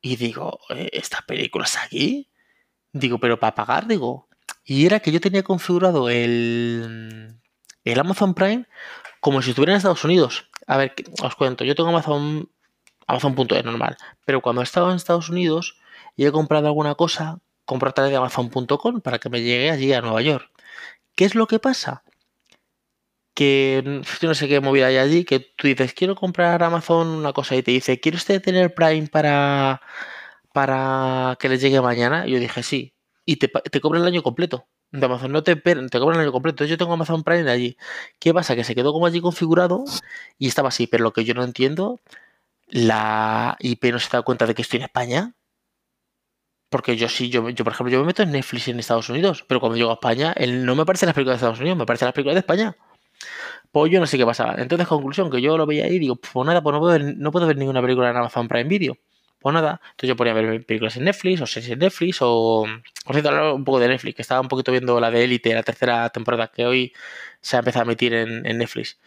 Y 0.00 0.16
digo, 0.16 0.58
eh, 0.70 0.90
¿estas 0.92 1.22
películas 1.22 1.76
aquí? 1.76 2.30
Digo, 2.92 3.18
pero 3.18 3.38
para 3.38 3.54
pagar, 3.54 3.86
digo. 3.86 4.28
Y 4.64 4.86
era 4.86 5.00
que 5.00 5.12
yo 5.12 5.20
tenía 5.20 5.42
configurado 5.42 6.08
el, 6.08 7.38
el 7.84 8.00
Amazon 8.00 8.34
Prime 8.34 8.66
como 9.20 9.42
si 9.42 9.50
estuviera 9.50 9.72
en 9.72 9.78
Estados 9.78 10.04
Unidos. 10.04 10.50
A 10.66 10.76
ver, 10.76 10.94
os 11.22 11.36
cuento, 11.36 11.64
yo 11.64 11.74
tengo 11.74 11.90
Amazon, 11.90 12.50
Amazon.es 13.06 13.64
normal, 13.64 13.96
pero 14.24 14.40
cuando 14.40 14.62
he 14.62 14.64
estado 14.64 14.90
en 14.90 14.96
Estados 14.96 15.28
Unidos 15.28 15.78
y 16.16 16.26
he 16.26 16.32
comprado 16.32 16.66
alguna 16.66 16.94
cosa, 16.94 17.40
compro 17.64 17.90
a 17.90 17.92
través 17.92 18.10
de 18.10 18.16
Amazon.com 18.16 19.00
para 19.00 19.18
que 19.18 19.28
me 19.28 19.42
llegue 19.42 19.70
allí 19.70 19.92
a 19.92 20.00
Nueva 20.00 20.22
York. 20.22 20.50
¿Qué 21.14 21.24
es 21.24 21.34
lo 21.34 21.46
que 21.46 21.58
pasa? 21.58 22.02
Que 23.36 24.02
yo 24.20 24.28
no 24.28 24.34
sé 24.34 24.48
qué 24.48 24.60
movida 24.60 24.86
hay 24.88 24.96
allí, 24.98 25.24
que 25.24 25.40
tú 25.40 25.68
dices, 25.68 25.94
quiero 25.94 26.16
comprar 26.16 26.62
Amazon 26.62 27.08
una 27.08 27.32
cosa 27.32 27.56
y 27.56 27.62
te 27.62 27.70
dice, 27.72 28.00
¿quiere 28.00 28.16
usted 28.16 28.42
tener 28.42 28.74
Prime 28.74 29.08
para, 29.08 29.82
para 30.52 31.36
que 31.40 31.48
le 31.48 31.58
llegue 31.58 31.80
mañana? 31.80 32.26
Y 32.26 32.32
yo 32.32 32.40
dije, 32.40 32.62
sí. 32.62 32.94
Y 33.26 33.36
te, 33.36 33.48
te 33.48 33.80
cobra 33.80 34.00
el 34.00 34.06
año 34.06 34.22
completo 34.22 34.68
de 34.92 35.06
Amazon 35.06 35.32
no 35.32 35.42
te, 35.42 35.56
te 35.56 35.98
cobran 35.98 36.16
el 36.20 36.22
año 36.26 36.32
completo. 36.32 36.64
Yo 36.64 36.78
tengo 36.78 36.92
Amazon 36.92 37.24
Prime 37.24 37.50
allí. 37.50 37.76
¿Qué 38.18 38.32
pasa? 38.34 38.56
Que 38.56 38.64
se 38.64 38.74
quedó 38.74 38.92
como 38.92 39.06
allí 39.06 39.20
configurado 39.20 39.84
y 40.38 40.48
estaba 40.48 40.68
así. 40.68 40.86
Pero 40.86 41.04
lo 41.04 41.12
que 41.12 41.24
yo 41.24 41.34
no 41.34 41.44
entiendo, 41.44 42.00
la 42.68 43.56
IP 43.60 43.92
no 43.92 43.98
se 44.00 44.10
da 44.10 44.22
cuenta 44.22 44.46
de 44.46 44.54
que 44.54 44.62
estoy 44.62 44.78
en 44.78 44.84
España. 44.84 45.34
Porque 46.68 46.96
yo 46.96 47.08
sí, 47.08 47.30
yo, 47.30 47.48
yo 47.50 47.64
por 47.64 47.72
ejemplo, 47.72 47.92
yo 47.92 48.00
me 48.00 48.06
meto 48.06 48.22
en 48.22 48.32
Netflix 48.32 48.68
en 48.68 48.80
Estados 48.80 49.08
Unidos, 49.08 49.44
pero 49.48 49.60
cuando 49.60 49.76
llego 49.76 49.90
a 49.90 49.94
España, 49.94 50.32
él 50.36 50.64
no 50.64 50.74
me 50.74 50.82
aparece 50.82 51.06
las 51.06 51.14
películas 51.14 51.36
de 51.36 51.46
Estados 51.46 51.60
Unidos, 51.60 51.76
me 51.76 51.84
aparecen 51.84 52.06
las 52.06 52.14
películas 52.14 52.34
de 52.34 52.40
España. 52.40 52.76
Pues 53.72 53.92
yo 53.92 54.00
no 54.00 54.06
sé 54.06 54.16
qué 54.16 54.24
pasaba. 54.24 54.54
Entonces, 54.58 54.88
conclusión, 54.88 55.30
que 55.30 55.40
yo 55.42 55.58
lo 55.58 55.66
veía 55.66 55.84
ahí 55.84 55.96
y 55.96 55.98
digo, 55.98 56.16
pues 56.16 56.46
nada, 56.46 56.62
pues 56.62 56.72
no 56.72 56.80
puedo, 56.80 56.92
ver, 56.92 57.16
no 57.18 57.30
puedo 57.30 57.46
ver 57.46 57.56
ninguna 57.56 57.82
película 57.82 58.10
en 58.10 58.16
Amazon 58.16 58.48
Prime 58.48 58.64
Video. 58.64 58.96
Pues 59.38 59.54
nada, 59.54 59.80
entonces 59.90 60.08
yo 60.08 60.16
ponía 60.16 60.32
a 60.32 60.34
ver 60.34 60.64
películas 60.64 60.96
en 60.96 61.04
Netflix 61.04 61.40
o 61.40 61.46
series 61.46 61.70
en 61.70 61.78
Netflix 61.78 62.18
o... 62.20 62.66
Por 63.04 63.14
cierto, 63.14 63.28
hablar 63.28 63.52
un 63.52 63.64
poco 63.64 63.78
de 63.78 63.88
Netflix, 63.88 64.16
que 64.16 64.22
estaba 64.22 64.40
un 64.40 64.48
poquito 64.48 64.72
viendo 64.72 64.98
la 64.98 65.10
de 65.10 65.24
Elite, 65.24 65.54
la 65.54 65.62
tercera 65.62 66.08
temporada 66.10 66.48
que 66.48 66.66
hoy 66.66 66.92
se 67.40 67.56
ha 67.56 67.60
empezado 67.60 67.82
a 67.82 67.84
emitir 67.84 68.14
en, 68.14 68.42
Netflix. 68.42 68.98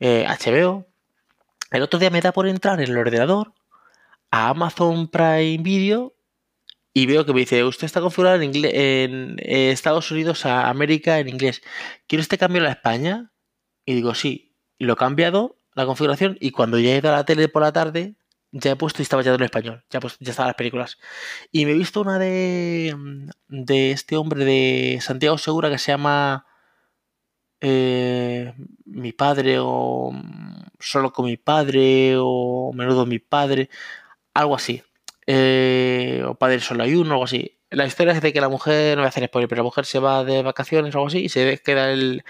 HBO. 0.00 0.80
Eh, 0.80 1.76
el 1.76 1.82
otro 1.82 2.00
día 2.00 2.10
me 2.10 2.20
da 2.20 2.32
por 2.32 2.48
entrar 2.48 2.80
en 2.80 2.90
el 2.90 2.98
ordenador 2.98 3.52
a 4.30 4.48
Amazon 4.48 5.08
Prime 5.08 5.58
Video 5.58 6.14
y 6.92 7.06
veo 7.06 7.26
que 7.26 7.32
me 7.32 7.40
dice, 7.40 7.62
usted 7.62 7.84
está 7.84 8.00
configurado 8.00 8.40
en, 8.40 8.50
en 8.54 9.38
Estados 9.38 10.10
Unidos 10.10 10.46
a 10.46 10.68
América 10.68 11.18
en 11.18 11.28
inglés. 11.28 11.62
¿Quiere 12.06 12.22
usted 12.22 12.38
cambiarlo 12.38 12.70
a 12.70 12.72
España? 12.72 13.30
Y 13.86 13.94
digo, 13.94 14.14
sí. 14.14 14.54
Lo 14.78 14.92
he 14.92 14.96
cambiado, 14.96 15.56
la 15.74 15.86
configuración, 15.86 16.36
y 16.40 16.50
cuando 16.50 16.78
ya 16.78 16.90
he 16.90 16.98
ido 16.98 17.08
a 17.08 17.12
la 17.12 17.24
tele 17.24 17.48
por 17.48 17.62
la 17.62 17.72
tarde, 17.72 18.16
ya 18.52 18.72
he 18.72 18.76
puesto 18.76 19.00
y 19.00 19.04
estaba 19.04 19.22
ya 19.22 19.34
en 19.34 19.42
español, 19.42 19.84
ya, 19.90 20.00
pues, 20.00 20.16
ya 20.20 20.30
estaban 20.30 20.48
las 20.48 20.56
películas. 20.56 20.98
Y 21.52 21.64
me 21.64 21.72
he 21.72 21.74
visto 21.74 22.02
una 22.02 22.18
de, 22.18 22.94
de 23.48 23.92
este 23.92 24.16
hombre 24.16 24.44
de 24.44 24.98
Santiago 25.00 25.38
Segura 25.38 25.70
que 25.70 25.78
se 25.78 25.92
llama 25.92 26.46
eh, 27.60 28.54
Mi 28.84 29.12
padre 29.12 29.58
o 29.60 30.12
Solo 30.78 31.12
con 31.12 31.24
mi 31.26 31.36
padre 31.38 32.16
o 32.18 32.72
Menudo 32.74 33.06
mi 33.06 33.18
padre, 33.18 33.70
algo 34.34 34.56
así. 34.56 34.82
Eh, 35.26 36.22
o 36.26 36.34
Padre 36.36 36.60
solo 36.60 36.84
hay 36.84 36.94
uno, 36.94 37.12
algo 37.12 37.24
así 37.24 37.58
la 37.76 37.86
historia 37.86 38.14
es 38.14 38.22
de 38.22 38.32
que 38.32 38.40
la 38.40 38.48
mujer, 38.48 38.96
no 38.96 39.02
voy 39.02 39.06
a 39.06 39.08
hacer 39.10 39.26
spoiler, 39.26 39.48
pero 39.48 39.60
la 39.60 39.64
mujer 39.64 39.84
se 39.84 39.98
va 39.98 40.24
de 40.24 40.42
vacaciones 40.42 40.94
o 40.94 40.98
algo 40.98 41.08
así 41.08 41.18
y 41.18 41.28
se 41.28 41.58
queda 41.58 41.90
el, 41.90 42.22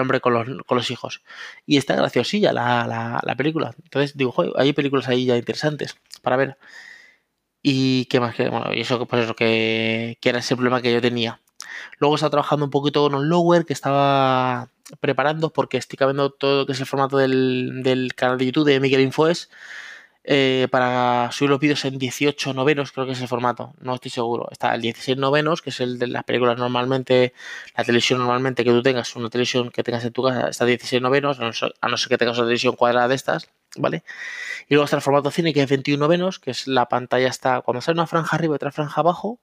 hombre 0.00 0.20
con 0.22 0.32
los, 0.32 0.90
hijos. 0.90 1.22
Y 1.66 1.76
está 1.76 1.94
graciosilla 1.94 2.54
la, 2.54 3.20
la, 3.22 3.36
película. 3.36 3.74
Entonces 3.82 4.16
digo, 4.16 4.34
hay 4.56 4.72
películas 4.72 5.06
ahí 5.08 5.26
ya 5.26 5.36
interesantes 5.36 5.96
para 6.22 6.36
ver. 6.36 6.56
Y 7.62 8.06
qué 8.06 8.18
más 8.18 8.34
que, 8.34 8.48
bueno, 8.48 8.72
y 8.72 8.80
eso, 8.80 9.06
pues 9.06 9.24
eso 9.24 9.36
que, 9.36 10.16
que 10.22 10.28
era 10.30 10.38
ese 10.38 10.56
problema 10.56 10.80
que 10.80 10.92
yo 10.92 11.02
tenía. 11.02 11.40
Luego 11.98 12.14
estaba 12.14 12.30
trabajando 12.30 12.64
un 12.64 12.70
poquito 12.70 13.02
con 13.02 13.14
un 13.14 13.28
lower 13.28 13.66
que 13.66 13.74
estaba 13.74 14.70
preparando 15.00 15.52
porque 15.52 15.76
estoy 15.76 15.98
cambiando 15.98 16.30
todo 16.30 16.60
lo 16.60 16.66
que 16.66 16.72
es 16.72 16.80
el 16.80 16.86
formato 16.86 17.18
del, 17.18 17.82
del 17.82 18.14
canal 18.14 18.38
de 18.38 18.46
YouTube 18.46 18.66
de 18.66 18.80
Miguel 18.80 19.02
Infoes 19.02 19.50
eh, 20.26 20.68
para 20.70 21.30
subir 21.32 21.50
los 21.50 21.60
vídeos 21.60 21.84
en 21.84 21.98
18 21.98 22.54
novenos, 22.54 22.92
creo 22.92 23.04
que 23.04 23.12
es 23.12 23.20
el 23.20 23.28
formato, 23.28 23.74
no 23.80 23.94
estoy 23.94 24.10
seguro. 24.10 24.48
Está 24.50 24.74
el 24.74 24.80
16 24.80 25.18
novenos, 25.18 25.60
que 25.60 25.68
es 25.68 25.80
el 25.80 25.98
de 25.98 26.06
las 26.06 26.24
películas 26.24 26.56
normalmente, 26.58 27.34
la 27.76 27.84
televisión 27.84 28.20
normalmente 28.20 28.64
que 28.64 28.70
tú 28.70 28.82
tengas, 28.82 29.14
una 29.16 29.28
televisión 29.28 29.70
que 29.70 29.82
tengas 29.82 30.04
en 30.04 30.12
tu 30.12 30.22
casa, 30.22 30.48
está 30.48 30.64
16 30.64 31.02
novenos, 31.02 31.38
a 31.40 31.44
no 31.44 31.52
ser, 31.52 31.74
que 32.08 32.18
tengas 32.18 32.38
una 32.38 32.46
televisión 32.46 32.74
cuadrada 32.74 33.08
de 33.08 33.14
estas, 33.16 33.50
¿vale? 33.76 34.02
Y 34.68 34.74
luego 34.74 34.84
está 34.84 34.96
el 34.96 35.02
formato 35.02 35.30
cine, 35.30 35.52
que 35.52 35.62
es 35.62 35.68
21 35.68 36.00
novenos, 36.00 36.38
que 36.38 36.52
es 36.52 36.66
la 36.66 36.88
pantalla 36.88 37.28
está, 37.28 37.60
cuando 37.60 37.82
sale 37.82 37.94
una 37.96 38.06
franja 38.06 38.36
arriba 38.36 38.54
y 38.54 38.56
otra 38.56 38.72
franja 38.72 39.02
abajo, 39.02 39.38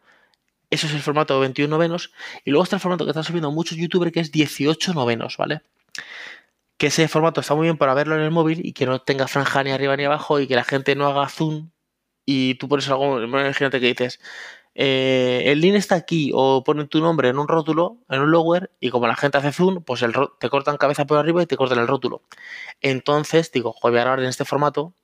eso 0.71 0.87
es 0.87 0.93
el 0.93 1.01
formato 1.01 1.39
21 1.39 1.69
novenos. 1.69 2.11
Y 2.45 2.51
luego 2.51 2.63
está 2.63 2.77
el 2.77 2.81
formato 2.81 3.05
que 3.05 3.11
están 3.11 3.25
subiendo 3.25 3.51
muchos 3.51 3.77
youtubers, 3.77 4.11
que 4.11 4.21
es 4.21 4.31
18 4.31 4.93
novenos, 4.93 5.37
¿vale? 5.37 5.61
Que 6.81 6.87
ese 6.87 7.07
formato 7.07 7.41
está 7.41 7.53
muy 7.53 7.65
bien 7.67 7.77
para 7.77 7.93
verlo 7.93 8.15
en 8.15 8.23
el 8.23 8.31
móvil 8.31 8.65
y 8.65 8.73
que 8.73 8.87
no 8.87 8.99
tenga 8.99 9.27
franja 9.27 9.63
ni 9.63 9.69
arriba 9.69 9.95
ni 9.95 10.05
abajo 10.05 10.39
y 10.39 10.47
que 10.47 10.55
la 10.55 10.63
gente 10.63 10.95
no 10.95 11.05
haga 11.05 11.29
zoom 11.29 11.69
y 12.25 12.55
tú 12.55 12.67
pones 12.67 12.89
algo, 12.89 13.21
imagínate 13.21 13.79
que 13.79 13.85
dices, 13.85 14.19
eh, 14.73 15.43
el 15.45 15.61
link 15.61 15.75
está 15.75 15.93
aquí 15.93 16.31
o 16.33 16.63
ponen 16.63 16.87
tu 16.87 16.99
nombre 16.99 17.29
en 17.29 17.37
un 17.37 17.47
rótulo, 17.47 17.99
en 18.09 18.21
un 18.21 18.31
lower, 18.31 18.71
y 18.79 18.89
como 18.89 19.05
la 19.05 19.15
gente 19.15 19.37
hace 19.37 19.51
zoom, 19.51 19.83
pues 19.83 20.01
el, 20.01 20.11
te 20.39 20.49
cortan 20.49 20.77
cabeza 20.77 21.05
por 21.05 21.19
arriba 21.19 21.43
y 21.43 21.45
te 21.45 21.55
cortan 21.55 21.77
el 21.77 21.87
rótulo. 21.87 22.23
Entonces, 22.81 23.51
digo, 23.51 23.75
voy 23.83 23.91
a 23.91 24.01
grabar 24.01 24.19
en 24.19 24.25
este 24.25 24.43
formato 24.43 24.95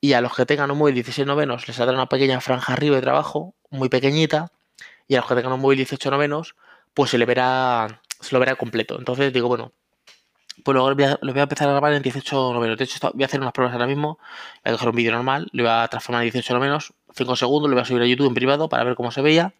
y 0.00 0.14
a 0.14 0.20
los 0.20 0.34
que 0.34 0.46
tengan 0.46 0.72
un 0.72 0.78
móvil 0.78 0.96
16 0.96 1.28
novenos 1.28 1.68
les 1.68 1.76
saldrá 1.76 1.94
una 1.94 2.08
pequeña 2.08 2.40
franja 2.40 2.72
arriba 2.72 2.96
de 2.96 3.02
trabajo, 3.02 3.54
muy 3.70 3.88
pequeñita, 3.88 4.50
y 5.06 5.14
a 5.14 5.18
los 5.18 5.28
que 5.28 5.36
tengan 5.36 5.52
un 5.52 5.60
móvil 5.60 5.76
18 5.76 6.10
novenos, 6.10 6.56
pues 6.92 7.10
se 7.10 7.18
le 7.18 7.24
verá, 7.24 8.02
se 8.18 8.34
lo 8.34 8.40
verá 8.40 8.56
completo. 8.56 8.98
Entonces 8.98 9.32
digo, 9.32 9.46
bueno, 9.46 9.72
pues 10.62 10.74
luego 10.74 10.90
lo 10.90 10.94
voy, 10.94 11.04
a, 11.04 11.42
empezar 11.42 11.68
a 11.68 11.72
grabar 11.72 11.92
en 11.94 12.02
18 12.02 12.52
novenos. 12.52 12.78
De 12.78 12.84
hecho, 12.84 13.10
voy 13.12 13.22
a 13.22 13.26
hacer 13.26 13.40
unas 13.40 13.52
pruebas 13.52 13.72
ahora 13.72 13.86
mismo. 13.86 14.18
Voy 14.64 14.70
a 14.70 14.72
coger 14.72 14.88
un 14.88 14.96
vídeo 14.96 15.12
normal, 15.12 15.48
lo 15.52 15.64
voy 15.64 15.72
a 15.72 15.88
transformar 15.88 16.22
en 16.22 16.30
18 16.30 16.54
novenos, 16.54 16.92
5 17.14 17.36
segundos, 17.36 17.68
lo 17.68 17.74
voy 17.74 17.82
a 17.82 17.84
subir 17.84 18.02
a 18.02 18.06
YouTube 18.06 18.28
en 18.28 18.34
privado 18.34 18.68
para 18.68 18.84
ver 18.84 18.94
cómo 18.94 19.10
se 19.10 19.22
veía. 19.22 19.52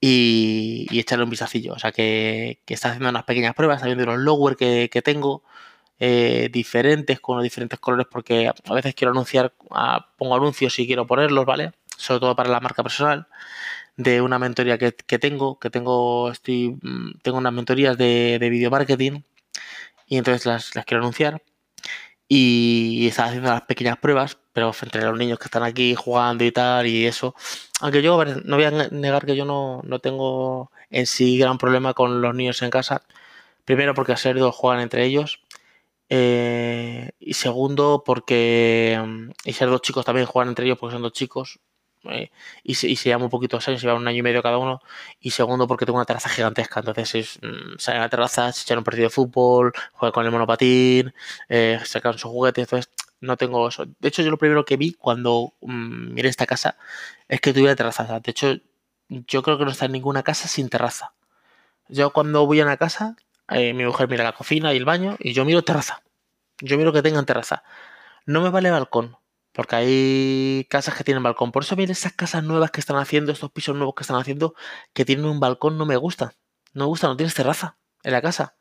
Y, 0.00 0.86
echarle 0.92 1.24
un 1.24 1.30
vistacillo. 1.30 1.72
O 1.72 1.78
sea 1.78 1.92
que, 1.92 2.60
está 2.66 2.88
haciendo 2.90 3.08
unas 3.08 3.24
pequeñas 3.24 3.54
pruebas, 3.54 3.78
está 3.78 3.86
viendo 3.86 4.06
los 4.06 4.18
lower 4.18 4.56
que, 4.56 5.02
tengo. 5.04 5.42
Eh, 5.98 6.50
diferentes 6.52 7.20
con 7.20 7.36
los 7.36 7.42
diferentes 7.42 7.78
colores 7.80 8.06
porque 8.10 8.48
a 8.48 8.74
veces 8.74 8.94
quiero 8.94 9.12
anunciar 9.12 9.54
pongo 10.18 10.36
anuncios 10.36 10.78
y 10.78 10.86
quiero 10.86 11.06
ponerlos 11.06 11.46
vale 11.46 11.72
sobre 11.96 12.20
todo 12.20 12.36
para 12.36 12.50
la 12.50 12.60
marca 12.60 12.82
personal 12.82 13.28
de 13.96 14.20
una 14.20 14.38
mentoría 14.38 14.76
que, 14.76 14.92
tengo 14.92 15.58
que 15.58 15.70
tengo 15.70 16.30
estoy 16.30 16.76
mm, 16.82 17.20
tengo 17.22 17.38
unas 17.38 17.54
mentorías 17.54 17.96
de, 17.96 18.36
de 18.38 18.50
video 18.50 18.70
marketing 18.70 19.22
y 20.06 20.18
entonces 20.18 20.46
las, 20.46 20.70
quiero 20.86 21.02
anunciar. 21.02 21.42
Y 22.28 23.06
estaba 23.08 23.28
haciendo 23.28 23.50
las 23.50 23.62
pequeñas 23.62 23.98
pruebas, 23.98 24.38
pero 24.52 24.72
entre 24.82 25.02
los 25.02 25.16
niños 25.18 25.38
que 25.38 25.44
están 25.46 25.62
aquí 25.62 25.94
jugando 25.94 26.44
y 26.44 26.52
tal 26.52 26.86
y 26.86 27.06
eso. 27.06 27.34
Aunque 27.80 28.02
yo 28.02 28.24
no 28.24 28.56
voy 28.56 28.64
a 28.64 28.70
negar 28.90 29.26
que 29.26 29.36
yo 29.36 29.44
no, 29.44 29.82
tengo 30.00 30.72
en 30.90 31.06
sí 31.06 31.38
gran 31.38 31.58
problema 31.58 31.94
con 31.94 32.20
los 32.22 32.34
niños 32.34 32.62
en 32.62 32.70
casa. 32.70 33.02
Primero 33.64 33.94
porque 33.94 34.12
a 34.12 34.16
ser 34.16 34.38
dos 34.38 34.54
juegan 34.56 34.82
entre 34.82 35.04
ellos. 35.04 35.40
Eh, 36.08 37.10
y 37.20 37.34
segundo 37.34 38.02
porque... 38.06 39.00
Mm, 39.04 39.30
y 39.44 39.52
ser 39.52 39.68
dos 39.68 39.82
chicos 39.82 40.04
también 40.04 40.26
juegan 40.26 40.48
entre 40.50 40.66
ellos 40.66 40.78
porque 40.78 40.94
son 40.94 41.02
dos 41.02 41.12
chicos. 41.12 41.60
Y, 42.62 42.74
se, 42.74 42.88
y, 42.88 43.14
un 43.14 43.28
poquito 43.28 43.56
años, 43.56 43.64
se 43.64 43.86
lleva 43.86 43.94
un 43.94 44.06
año 44.08 44.18
y 44.18 44.22
medio 44.22 44.42
cada 44.42 44.58
uno. 44.58 44.80
Y 45.20 45.30
segundo, 45.30 45.66
porque 45.66 45.86
tengo 45.86 45.98
una 45.98 46.04
terraza 46.04 46.28
gigantesca. 46.28 46.80
Entonces, 46.80 47.14
es, 47.14 47.38
mm, 47.42 47.78
salen 47.78 48.00
a 48.00 48.04
la 48.04 48.08
terraza, 48.10 48.52
se 48.52 48.62
echan 48.62 48.78
un 48.78 48.84
partido 48.84 49.04
de 49.04 49.10
fútbol, 49.10 49.72
juegan 49.92 50.12
con 50.12 50.24
el 50.26 50.32
monopatín, 50.32 51.14
eh, 51.48 51.80
sacan 51.84 52.14
sus 52.14 52.30
juguetes. 52.30 52.64
Entonces, 52.64 52.92
no 53.20 53.36
tengo 53.36 53.68
eso. 53.68 53.86
De 53.98 54.08
hecho, 54.08 54.22
yo 54.22 54.30
lo 54.30 54.38
primero 54.38 54.64
que 54.64 54.76
vi 54.76 54.92
cuando 54.92 55.54
mm, 55.60 56.14
miré 56.14 56.28
esta 56.28 56.46
casa 56.46 56.76
es 57.28 57.40
que 57.40 57.52
tuviera 57.52 57.76
terraza. 57.76 58.20
De 58.20 58.30
hecho, 58.30 58.56
yo 59.08 59.42
creo 59.42 59.58
que 59.58 59.64
no 59.64 59.70
está 59.70 59.86
en 59.86 59.92
ninguna 59.92 60.22
casa 60.22 60.48
sin 60.48 60.68
terraza. 60.68 61.12
Yo 61.88 62.12
cuando 62.12 62.46
voy 62.46 62.60
a 62.60 62.64
una 62.64 62.76
casa, 62.76 63.16
eh, 63.50 63.72
mi 63.74 63.84
mujer 63.84 64.08
mira 64.08 64.24
la 64.24 64.32
cocina 64.32 64.74
y 64.74 64.76
el 64.76 64.84
baño 64.84 65.16
y 65.20 65.32
yo 65.32 65.44
miro 65.44 65.62
terraza. 65.62 66.02
Yo 66.60 66.78
miro 66.78 66.92
que 66.92 67.02
tengan 67.02 67.26
terraza. 67.26 67.62
No 68.26 68.40
me 68.42 68.50
vale 68.50 68.70
balcón 68.70 69.16
porque 69.56 69.76
hay 69.76 70.66
casas 70.68 70.94
que 70.94 71.02
tienen 71.02 71.22
balcón. 71.22 71.50
Por 71.50 71.62
eso 71.64 71.76
bien 71.76 71.90
esas 71.90 72.12
casas 72.12 72.44
nuevas 72.44 72.70
que 72.70 72.80
están 72.80 72.98
haciendo, 72.98 73.32
estos 73.32 73.50
pisos 73.50 73.74
nuevos 73.74 73.94
que 73.94 74.02
están 74.02 74.18
haciendo, 74.18 74.54
que 74.92 75.06
tienen 75.06 75.24
un 75.24 75.40
balcón, 75.40 75.78
no 75.78 75.86
me 75.86 75.96
gustan. 75.96 76.32
No 76.74 76.84
me 76.84 76.88
gusta, 76.88 77.08
no 77.08 77.16
tienes 77.16 77.34
terraza 77.34 77.78
en 78.02 78.12
la 78.12 78.20
casa. 78.20 78.56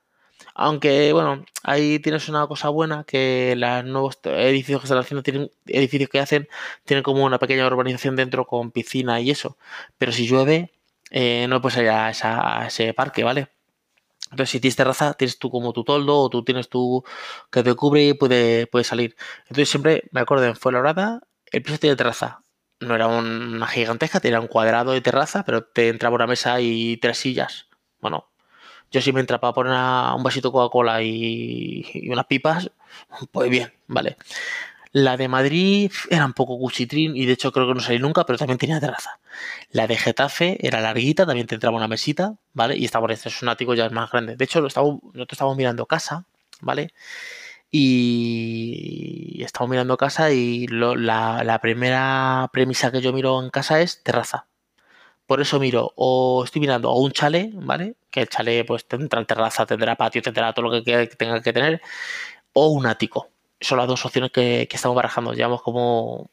Aunque, 0.55 1.11
bueno, 1.13 1.45
ahí 1.63 1.99
tienes 1.99 2.29
una 2.29 2.47
cosa 2.47 2.69
buena, 2.69 3.03
que 3.05 3.55
los 3.57 3.83
nuevos 3.85 4.19
edificios 4.23 4.81
que 4.81 4.85
están 4.85 4.99
haciendo, 4.99 5.23
tienen 5.23 5.51
edificios 5.65 6.09
que 6.09 6.19
hacen, 6.19 6.47
tienen 6.85 7.03
como 7.03 7.25
una 7.25 7.39
pequeña 7.39 7.67
urbanización 7.67 8.15
dentro 8.15 8.47
con 8.47 8.71
piscina 8.71 9.19
y 9.21 9.31
eso. 9.31 9.57
Pero 9.97 10.13
si 10.13 10.27
llueve, 10.27 10.73
eh, 11.11 11.47
no 11.49 11.61
puedes 11.61 11.79
ir 11.79 11.89
a 11.89 12.65
ese 12.67 12.93
parque, 12.93 13.23
¿vale? 13.25 13.49
Entonces, 14.35 14.51
si 14.51 14.59
tienes 14.59 14.75
terraza, 14.75 15.13
tienes 15.13 15.39
tú 15.39 15.49
como 15.49 15.71
tu 15.71 15.85
toldo 15.85 16.19
o 16.19 16.29
tú 16.29 16.43
tienes 16.43 16.67
tu 16.67 17.05
que 17.49 17.63
te 17.63 17.73
cubre 17.73 18.03
y 18.09 18.13
puede, 18.13 18.67
puede 18.67 18.83
salir. 18.83 19.15
Entonces, 19.43 19.69
siempre 19.69 20.03
me 20.11 20.19
acuerdo 20.19 20.43
en 20.43 20.57
Fuenlabrada, 20.57 21.21
el 21.53 21.63
piso 21.63 21.77
tiene 21.77 21.95
terraza. 21.95 22.43
No 22.81 22.95
era 22.95 23.07
una 23.07 23.65
gigantesca, 23.65 24.19
tenía 24.19 24.41
un 24.41 24.47
cuadrado 24.47 24.91
de 24.91 24.99
terraza, 24.99 25.45
pero 25.45 25.63
te 25.63 25.87
entraba 25.87 26.15
una 26.15 26.27
mesa 26.27 26.59
y 26.59 26.97
tres 26.97 27.17
sillas. 27.17 27.67
Bueno, 28.01 28.29
yo 28.91 29.01
si 29.01 29.13
me 29.13 29.21
entraba 29.21 29.39
para 29.39 29.53
poner 29.53 30.17
un 30.17 30.23
vasito 30.23 30.51
Coca-Cola 30.51 31.01
y, 31.01 31.85
y, 31.93 32.09
unas 32.09 32.25
pipas, 32.25 32.71
pues 33.31 33.49
bien, 33.49 33.71
vale. 33.87 34.17
La 34.95 35.17
de 35.17 35.27
Madrid 35.27 35.91
era 36.09 36.25
un 36.25 36.31
poco 36.31 36.57
cuchitrín 36.57 37.17
y 37.17 37.25
de 37.25 37.33
hecho 37.33 37.51
creo 37.51 37.67
que 37.67 37.73
no 37.73 37.81
salí 37.81 37.99
nunca, 37.99 38.25
pero 38.25 38.37
también 38.37 38.57
tenía 38.57 38.79
terraza. 38.79 39.19
La 39.71 39.87
de 39.87 39.97
Getafe 39.97 40.57
era 40.65 40.79
larguita, 40.79 41.25
también 41.25 41.47
te 41.47 41.55
entraba 41.55 41.75
una 41.75 41.89
mesita, 41.89 42.37
¿vale? 42.53 42.77
Y 42.77 42.85
estaba, 42.85 43.11
este 43.11 43.27
es 43.27 43.41
un 43.41 43.49
ático 43.49 43.73
ya 43.73 43.89
más 43.89 44.09
grande. 44.09 44.37
De 44.37 44.45
hecho, 44.45 44.61
lo 44.61 44.67
estaba, 44.67 44.87
nosotros 44.87 45.27
estábamos 45.33 45.57
mirando 45.57 45.85
casa, 45.85 46.25
¿vale? 46.61 46.93
Y 47.71 49.43
estamos 49.43 49.69
mirando 49.69 49.97
casa 49.97 50.31
y 50.31 50.67
la, 50.67 51.59
primera 51.61 52.49
premisa 52.53 52.91
que 52.91 53.01
yo 53.01 53.11
miro 53.13 53.43
en 53.43 53.49
casa 53.49 53.81
es 53.81 54.01
terraza. 54.03 54.47
Por 55.27 55.41
eso 55.41 55.59
miro, 55.59 55.91
o 55.97 56.43
estoy 56.45 56.61
mirando 56.61 56.91
o 56.91 57.01
un 57.01 57.11
chale, 57.11 57.51
¿vale? 57.55 57.95
Que 58.11 58.21
el 58.21 58.29
chale 58.29 58.63
pues 58.65 58.87
tendrá 58.87 59.25
terraza, 59.25 59.65
tendrá 59.65 59.97
patio, 59.97 60.21
tendrá 60.21 60.53
todo 60.53 60.69
lo 60.69 60.83
que 60.83 61.07
tenga 61.17 61.41
que 61.41 61.53
tener, 61.53 61.81
o 62.53 62.69
un 62.69 62.85
ático 62.87 63.34
son 63.61 63.77
las 63.77 63.87
dos 63.87 64.05
opciones 64.05 64.31
que, 64.31 64.67
estamos 64.71 64.95
barajando. 64.95 65.33
Llevamos 65.33 65.61
como. 65.61 66.29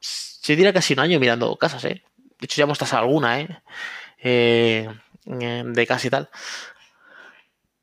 Se 0.00 0.56
diría 0.56 0.72
casi 0.72 0.94
un 0.94 1.00
año 1.00 1.20
mirando 1.20 1.56
casas, 1.56 1.84
¿eh? 1.84 2.02
De 2.38 2.46
hecho, 2.46 2.56
ya 2.56 2.64
hemos 2.64 2.78
tasado 2.78 3.02
alguna, 3.02 3.40
¿eh? 3.40 3.58
¿eh? 4.18 4.88
de 5.24 5.86
casa 5.86 6.06
y 6.06 6.10
tal. 6.10 6.30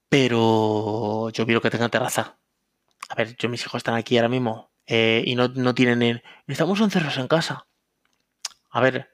Pero 0.10 1.30
yo 1.30 1.46
quiero 1.46 1.62
que 1.62 1.70
tengan 1.70 1.92
terraza. 1.92 2.38
A 3.10 3.16
ver, 3.16 3.36
yo 3.38 3.50
mis 3.50 3.62
hijos 3.62 3.80
están 3.80 3.96
aquí 3.96 4.18
ahora 4.18 4.30
mismo 4.30 4.72
eh, 4.86 5.24
y 5.26 5.36
no, 5.36 5.76
tienen. 5.76 6.24
Estamos 6.48 6.80
encerrados 6.82 7.18
en 7.18 7.28
casa. 7.28 7.68
A 8.72 8.82
ver, 8.82 9.10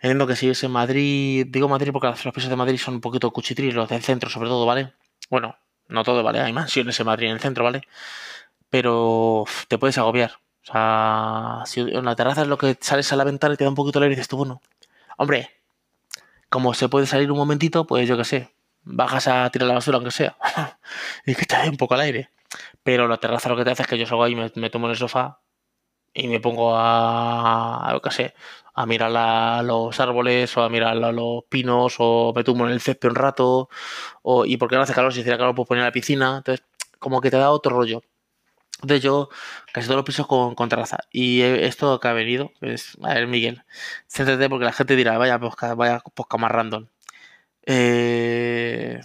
entiendo 0.00 0.26
que 0.26 0.36
si 0.36 0.48
es 0.48 0.62
en 0.64 0.72
Madrid. 0.72 1.46
Digo 1.48 1.68
Madrid 1.68 1.92
porque 1.92 2.08
los 2.08 2.34
pisos 2.34 2.50
de 2.50 2.56
Madrid 2.56 2.78
son 2.78 2.94
un 2.94 3.00
poquito 3.00 3.30
cuchitrilos, 3.32 3.74
los 3.74 3.88
del 3.88 4.02
centro 4.02 4.30
sobre 4.30 4.48
todo, 4.48 4.66
¿vale? 4.66 4.92
Bueno, 5.30 5.56
no 5.88 6.04
todo, 6.04 6.22
¿vale? 6.22 6.40
Hay 6.40 6.52
mansiones 6.52 6.98
en 6.98 7.06
Madrid 7.06 7.28
en 7.28 7.34
el 7.34 7.40
centro, 7.40 7.64
¿vale? 7.64 7.82
Pero 8.70 9.44
te 9.68 9.78
puedes 9.78 9.98
agobiar. 9.98 10.32
O 10.62 10.72
sea, 10.72 11.62
si 11.66 11.80
en 11.80 12.04
la 12.04 12.14
terraza 12.16 12.42
es 12.42 12.48
lo 12.48 12.58
que 12.58 12.76
sales 12.80 13.12
a 13.12 13.16
la 13.16 13.24
ventana 13.24 13.54
y 13.54 13.56
te 13.56 13.64
da 13.64 13.70
un 13.70 13.76
poquito 13.76 13.98
el 13.98 14.04
aire 14.04 14.14
y 14.14 14.16
dices 14.16 14.28
tú, 14.28 14.36
bueno, 14.36 14.62
hombre, 15.16 15.50
como 16.48 16.74
se 16.74 16.88
puede 16.88 17.06
salir 17.06 17.32
un 17.32 17.38
momentito, 17.38 17.86
pues 17.86 18.08
yo 18.08 18.16
qué 18.16 18.24
sé, 18.24 18.54
bajas 18.84 19.28
a 19.28 19.50
tirar 19.50 19.68
la 19.68 19.74
basura 19.74 19.96
aunque 19.96 20.10
sea 20.10 20.36
y 21.26 21.34
que 21.34 21.46
te 21.46 21.56
dé 21.56 21.68
un 21.68 21.76
poco 21.76 21.94
al 21.94 22.00
aire. 22.02 22.30
Pero 22.82 23.08
la 23.08 23.18
terraza 23.18 23.48
lo 23.48 23.56
que 23.56 23.64
te 23.64 23.70
hace 23.70 23.82
es 23.82 23.88
que 23.88 23.98
yo 23.98 24.06
salgo 24.06 24.24
ahí, 24.24 24.34
me, 24.34 24.50
me 24.54 24.70
tomo 24.70 24.86
en 24.86 24.92
el 24.92 24.96
sofá 24.96 25.40
y 26.14 26.28
me 26.28 26.40
pongo 26.40 26.76
a, 26.76 27.90
a, 27.90 28.00
qué 28.00 28.10
sé, 28.10 28.34
a 28.74 28.86
mirar 28.86 29.12
a 29.16 29.62
los 29.62 29.98
árboles 30.00 30.56
o 30.56 30.62
a 30.62 30.68
mirar 30.68 31.02
a 31.02 31.12
los 31.12 31.44
pinos 31.48 31.96
o 31.98 32.32
me 32.34 32.44
tumbo 32.44 32.66
en 32.66 32.72
el 32.72 32.80
césped 32.80 33.10
un 33.10 33.14
rato 33.16 33.68
o, 34.22 34.46
y 34.46 34.56
porque 34.56 34.76
no 34.76 34.82
hace 34.82 34.94
calor, 34.94 35.12
si 35.12 35.20
hiciera 35.20 35.38
calor 35.38 35.54
pues 35.54 35.68
poner 35.68 35.84
la 35.84 35.92
piscina, 35.92 36.38
entonces 36.38 36.64
como 36.98 37.20
que 37.20 37.30
te 37.30 37.36
da 37.38 37.50
otro 37.50 37.76
rollo. 37.76 38.02
Entonces 38.82 39.02
yo 39.02 39.28
casi 39.72 39.86
todos 39.86 39.98
los 39.98 40.04
pisos 40.06 40.26
con, 40.26 40.68
terraza. 40.68 40.98
Y 41.12 41.42
esto 41.42 42.00
que 42.00 42.08
ha 42.08 42.12
venido, 42.12 42.52
pues, 42.60 42.98
a 43.02 43.14
ver 43.14 43.28
Miguel, 43.28 43.64
céntrate 44.08 44.48
porque 44.48 44.64
la 44.64 44.72
gente 44.72 44.96
dirá, 44.96 45.18
vaya 45.18 45.38
vaya 45.38 46.00
posca 46.14 46.36
más 46.38 46.50
random. 46.50 46.88
Eh, 47.66 49.00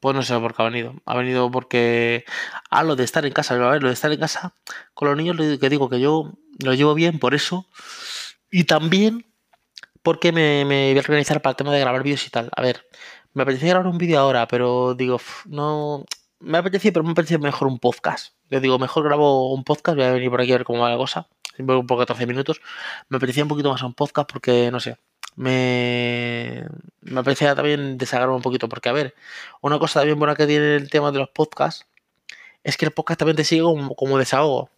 pues 0.00 0.14
no 0.14 0.22
sé 0.22 0.38
por 0.38 0.54
qué 0.54 0.62
ha 0.62 0.66
venido. 0.66 0.94
Ha 1.04 1.16
venido 1.16 1.50
porque 1.50 2.24
a 2.70 2.82
lo 2.84 2.96
de 2.96 3.04
estar 3.04 3.24
en 3.26 3.32
casa, 3.32 3.54
a 3.54 3.70
ver, 3.70 3.82
lo 3.82 3.88
de 3.88 3.94
estar 3.94 4.12
en 4.12 4.20
casa 4.20 4.54
con 4.94 5.08
los 5.08 5.16
niños, 5.16 5.36
lo 5.36 5.58
que 5.58 5.68
digo 5.68 5.88
que 5.88 6.00
yo 6.00 6.32
lo 6.64 6.74
llevo 6.74 6.94
bien 6.94 7.18
por 7.18 7.34
eso. 7.34 7.66
Y 8.50 8.64
también 8.64 9.26
porque 10.02 10.32
me, 10.32 10.64
voy 10.64 10.96
a 10.96 11.00
organizar 11.00 11.42
para 11.42 11.52
el 11.52 11.56
tema 11.56 11.72
de 11.72 11.80
grabar 11.80 12.02
vídeos 12.02 12.26
y 12.26 12.30
tal. 12.30 12.50
A 12.56 12.62
ver, 12.62 12.86
me 13.34 13.42
apetecía 13.42 13.70
grabar 13.70 13.88
un 13.88 13.98
vídeo 13.98 14.18
ahora, 14.18 14.48
pero 14.48 14.94
digo, 14.94 15.20
no. 15.46 16.04
Me 16.40 16.58
apetecía, 16.58 16.92
pero 16.92 17.04
me 17.04 17.12
apetecía 17.12 17.38
mejor 17.38 17.68
un 17.68 17.78
podcast. 17.80 18.34
Yo 18.48 18.60
digo, 18.60 18.78
mejor 18.78 19.04
grabo 19.04 19.52
un 19.52 19.64
podcast, 19.64 19.96
voy 19.96 20.06
a 20.06 20.12
venir 20.12 20.30
por 20.30 20.40
aquí 20.40 20.52
a 20.52 20.58
ver 20.58 20.64
cómo 20.64 20.80
va 20.80 20.90
la 20.90 20.96
cosa. 20.96 21.28
Siempre 21.54 21.76
un 21.76 21.86
poco 21.86 22.00
14 22.00 22.26
minutos. 22.26 22.60
Me 23.08 23.16
apetecía 23.16 23.42
un 23.42 23.48
poquito 23.48 23.70
más 23.70 23.82
un 23.82 23.94
podcast 23.94 24.30
porque, 24.32 24.70
no 24.70 24.78
sé, 24.78 24.96
me, 25.38 26.66
me 27.02 27.22
también 27.22 27.96
desagarrarme 27.96 28.36
un 28.36 28.42
poquito. 28.42 28.68
Porque, 28.68 28.88
a 28.88 28.92
ver, 28.92 29.14
una 29.60 29.78
cosa 29.78 30.00
también 30.00 30.18
buena 30.18 30.34
que 30.34 30.46
tiene 30.46 30.76
el 30.76 30.90
tema 30.90 31.12
de 31.12 31.20
los 31.20 31.30
podcasts 31.30 31.86
es 32.64 32.76
que 32.76 32.84
el 32.86 32.92
podcast 32.92 33.20
también 33.20 33.36
te 33.36 33.44
sigue 33.44 33.62
como, 33.62 33.94
como 33.94 34.18
desahogo. 34.18 34.68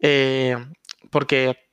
Eh, 0.00 0.56
porque 1.10 1.63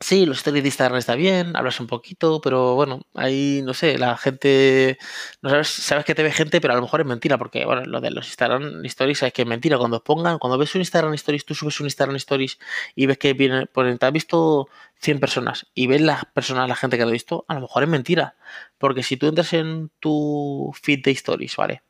Sí, 0.00 0.26
los 0.26 0.38
stories 0.38 0.62
de 0.62 0.68
Instagram 0.68 0.98
está 0.98 1.14
bien, 1.14 1.56
hablas 1.56 1.80
un 1.80 1.86
poquito, 1.86 2.40
pero 2.40 2.74
bueno, 2.74 3.06
ahí 3.14 3.62
no 3.64 3.72
sé, 3.74 3.96
la 3.96 4.16
gente, 4.18 4.98
no 5.40 5.48
sabes, 5.50 5.68
sabes 5.68 6.04
que 6.04 6.14
te 6.14 6.22
ve 6.22 6.32
gente, 6.32 6.60
pero 6.60 6.74
a 6.74 6.76
lo 6.76 6.82
mejor 6.82 7.00
es 7.00 7.06
mentira, 7.06 7.38
porque 7.38 7.64
bueno, 7.64 7.84
lo 7.86 8.00
de 8.00 8.10
los 8.10 8.26
Instagram 8.26 8.84
Stories 8.84 9.22
es 9.22 9.32
que 9.32 9.42
es 9.42 9.48
mentira. 9.48 9.78
Cuando 9.78 10.02
pongan, 10.02 10.38
cuando 10.38 10.58
ves 10.58 10.74
un 10.74 10.80
Instagram 10.82 11.14
Stories, 11.14 11.46
tú 11.46 11.54
subes 11.54 11.80
un 11.80 11.86
Instagram 11.86 12.16
Stories 12.16 12.58
y 12.94 13.06
ves 13.06 13.18
que 13.18 13.32
viene, 13.32 13.66
pues 13.66 13.98
te 13.98 14.04
has 14.06 14.12
visto 14.12 14.68
100 15.00 15.20
personas 15.20 15.66
y 15.74 15.86
ves 15.86 16.00
las 16.00 16.24
personas, 16.26 16.68
la 16.68 16.76
gente 16.76 16.98
que 16.98 17.04
lo 17.04 17.10
ha 17.10 17.12
visto, 17.12 17.44
a 17.48 17.54
lo 17.54 17.60
mejor 17.62 17.84
es 17.84 17.88
mentira. 17.88 18.36
Porque 18.78 19.02
si 19.02 19.16
tú 19.16 19.28
entras 19.28 19.52
en 19.54 19.90
tu 20.00 20.72
feed 20.82 21.02
de 21.04 21.12
Stories, 21.12 21.56
¿vale? 21.56 21.82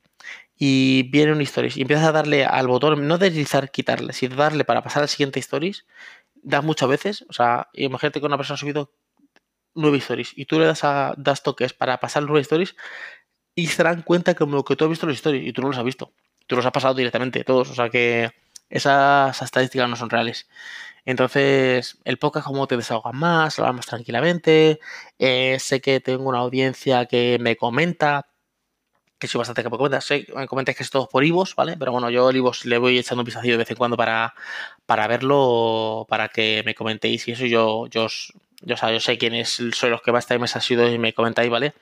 Y 0.56 1.04
viene 1.10 1.32
un 1.32 1.40
Stories 1.40 1.76
y 1.76 1.82
empiezas 1.82 2.06
a 2.06 2.12
darle 2.12 2.44
al 2.44 2.68
botón, 2.68 3.08
no 3.08 3.18
deslizar, 3.18 3.70
quitarle, 3.70 4.12
sino 4.12 4.36
darle 4.36 4.64
para 4.64 4.82
pasar 4.82 5.02
al 5.02 5.08
siguiente 5.08 5.40
Stories 5.40 5.84
das 6.44 6.64
muchas 6.64 6.88
veces, 6.88 7.24
o 7.28 7.32
sea, 7.32 7.68
imagínate 7.72 8.20
que 8.20 8.26
una 8.26 8.36
persona 8.36 8.54
ha 8.54 8.58
subido 8.58 8.92
nueve 9.74 9.98
stories 9.98 10.32
y 10.36 10.46
tú 10.46 10.58
le 10.58 10.66
das 10.66 10.84
a 10.84 11.14
das 11.16 11.42
toques 11.42 11.72
para 11.72 11.98
pasar 11.98 12.22
nueve 12.24 12.42
stories 12.42 12.76
y 13.54 13.68
se 13.68 13.82
dan 13.82 14.02
cuenta 14.02 14.34
como 14.34 14.64
que 14.64 14.76
tú 14.76 14.84
has 14.84 14.90
visto 14.90 15.06
los 15.06 15.16
stories 15.16 15.46
y 15.46 15.52
tú 15.52 15.62
no 15.62 15.68
los 15.68 15.78
has 15.78 15.84
visto. 15.84 16.12
Tú 16.46 16.56
los 16.56 16.66
has 16.66 16.72
pasado 16.72 16.94
directamente, 16.94 17.44
todos. 17.44 17.70
O 17.70 17.74
sea 17.74 17.88
que 17.90 18.32
esas 18.68 19.40
estadísticas 19.42 19.88
no 19.88 19.96
son 19.96 20.10
reales. 20.10 20.48
Entonces, 21.04 21.98
el 22.04 22.18
podcast 22.18 22.46
como 22.46 22.66
te 22.66 22.76
desahoga 22.76 23.12
más, 23.12 23.58
hablas 23.58 23.74
más 23.76 23.86
tranquilamente. 23.86 24.80
Eh, 25.18 25.58
sé 25.60 25.80
que 25.80 26.00
tengo 26.00 26.28
una 26.28 26.38
audiencia 26.40 27.06
que 27.06 27.38
me 27.40 27.56
comenta, 27.56 28.28
que 29.18 29.28
soy 29.28 29.38
bastante 29.38 29.62
que 29.62 29.70
me 29.70 29.76
comentas, 29.76 30.10
me 30.10 30.46
comentas 30.46 30.76
que 30.76 30.82
es 30.82 30.90
todo 30.90 31.08
por 31.08 31.24
Ivos, 31.24 31.54
¿vale? 31.54 31.76
Pero 31.78 31.92
bueno, 31.92 32.10
yo 32.10 32.28
al 32.28 32.36
Ivos 32.36 32.64
le 32.64 32.78
voy 32.78 32.98
echando 32.98 33.22
un 33.22 33.26
vistacillo 33.26 33.54
de 33.54 33.58
vez 33.58 33.70
en 33.70 33.76
cuando 33.76 33.96
para, 33.96 34.34
para 34.86 35.06
verlo, 35.06 36.06
para 36.08 36.28
que 36.28 36.62
me 36.64 36.74
comentéis 36.74 37.26
y 37.28 37.32
eso 37.32 37.46
yo, 37.46 37.86
yo, 37.86 38.08
yo, 38.62 38.76
yo 38.76 39.00
sé 39.00 39.18
quiénes 39.18 39.62
soy 39.72 39.90
los 39.90 40.02
que 40.02 40.12
más 40.12 40.26
times 40.26 40.56
ha 40.56 40.60
sido 40.60 40.88
y 40.90 40.98
me 40.98 41.12
comentáis, 41.12 41.50
¿vale? 41.50 41.74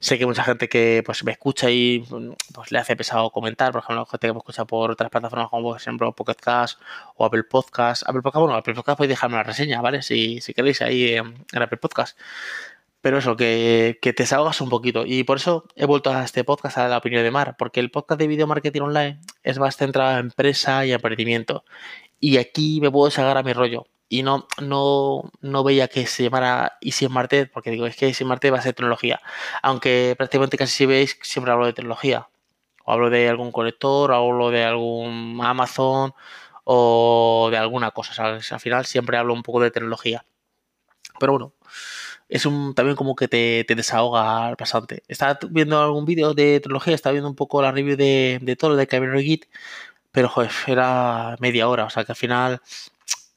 Sé 0.00 0.18
que 0.18 0.26
mucha 0.26 0.44
gente 0.44 0.68
que 0.68 1.02
pues 1.04 1.24
me 1.24 1.32
escucha 1.32 1.70
y 1.70 2.04
pues 2.52 2.72
le 2.72 2.78
hace 2.78 2.96
pesado 2.96 3.30
comentar, 3.30 3.72
por 3.72 3.82
ejemplo, 3.82 4.06
gente 4.06 4.26
que 4.26 4.32
me 4.32 4.38
escucha 4.38 4.64
por 4.64 4.90
otras 4.90 5.10
plataformas 5.10 5.48
como 5.50 5.62
por 5.62 5.80
ejemplo 5.80 6.12
Pocket 6.12 6.34
Cast 6.34 6.80
o 7.16 7.24
Apple 7.24 7.44
Podcast. 7.44 8.02
Apple 8.06 8.22
Podcast, 8.22 8.40
bueno, 8.40 8.56
Apple 8.56 8.74
Podcast 8.74 8.98
podéis 8.98 9.10
dejarme 9.10 9.36
una 9.36 9.44
reseña, 9.44 9.80
¿vale? 9.80 10.02
Si, 10.02 10.40
si 10.40 10.54
queréis 10.54 10.82
ahí 10.82 11.14
en 11.14 11.62
Apple 11.62 11.78
Podcast. 11.78 12.18
Pero 13.06 13.18
eso, 13.18 13.36
que, 13.36 14.00
te 14.02 14.12
desahogas 14.12 14.60
un 14.60 14.68
poquito. 14.68 15.04
Y 15.06 15.22
por 15.22 15.36
eso 15.36 15.64
he 15.76 15.86
vuelto 15.86 16.10
a 16.10 16.24
este 16.24 16.42
podcast, 16.42 16.76
a 16.76 16.88
la 16.88 16.96
opinión 16.98 17.22
de 17.22 17.30
Mar, 17.30 17.54
porque 17.56 17.78
el 17.78 17.92
podcast 17.92 18.18
de 18.18 18.26
video 18.26 18.48
marketing 18.48 18.80
online 18.80 19.20
es 19.44 19.60
más 19.60 19.76
centrado 19.76 20.18
en 20.18 20.26
empresa 20.26 20.84
y 20.84 20.90
emprendimiento. 20.90 21.64
Y 22.18 22.38
aquí 22.38 22.80
me 22.80 22.90
puedo 22.90 23.08
sacar 23.12 23.38
a 23.38 23.44
mi 23.44 23.52
rollo. 23.52 23.86
Y 24.08 24.24
no, 24.24 24.48
no, 24.60 25.30
no 25.40 25.62
veía 25.62 25.86
que 25.86 26.04
se 26.08 26.24
llamara 26.24 26.78
Easy 26.80 27.06
Market, 27.06 27.48
porque 27.52 27.70
digo, 27.70 27.86
es 27.86 27.94
que 27.94 28.08
Easy 28.08 28.24
Market 28.24 28.52
va 28.52 28.58
a 28.58 28.62
ser 28.62 28.74
tecnología. 28.74 29.20
Aunque 29.62 30.16
prácticamente 30.18 30.58
casi 30.58 30.72
si 30.72 30.86
veis, 30.86 31.16
siempre 31.22 31.52
hablo 31.52 31.66
de 31.66 31.74
tecnología. 31.74 32.28
O 32.84 32.92
hablo 32.92 33.08
de 33.08 33.28
algún 33.28 33.52
conector, 33.52 34.10
o 34.10 34.14
hablo 34.16 34.50
de 34.50 34.64
algún 34.64 35.38
Amazon, 35.44 36.12
o 36.64 37.50
de 37.52 37.56
alguna 37.56 37.92
cosa. 37.92 38.20
Al 38.24 38.42
final 38.42 38.84
siempre 38.84 39.16
hablo 39.16 39.32
un 39.32 39.44
poco 39.44 39.60
de 39.60 39.70
tecnología. 39.70 40.26
Pero 41.20 41.32
bueno, 41.32 41.52
es 42.28 42.46
un 42.46 42.74
también 42.74 42.96
como 42.96 43.14
que 43.16 43.28
te, 43.28 43.64
te 43.64 43.74
desahoga 43.74 44.54
bastante. 44.56 45.02
Estaba 45.08 45.38
viendo 45.50 45.80
algún 45.80 46.04
vídeo 46.04 46.34
de 46.34 46.60
tecnología, 46.60 46.94
estaba 46.94 47.12
viendo 47.12 47.28
un 47.30 47.36
poco 47.36 47.62
la 47.62 47.72
review 47.72 47.96
de, 47.96 48.38
de 48.42 48.56
todo, 48.56 48.76
de 48.76 48.86
Camino 48.86 49.18
Git, 49.20 49.46
pero 50.12 50.28
joder, 50.28 50.50
era 50.66 51.36
media 51.40 51.68
hora, 51.68 51.84
o 51.86 51.90
sea 51.90 52.04
que 52.04 52.12
al 52.12 52.16
final. 52.16 52.60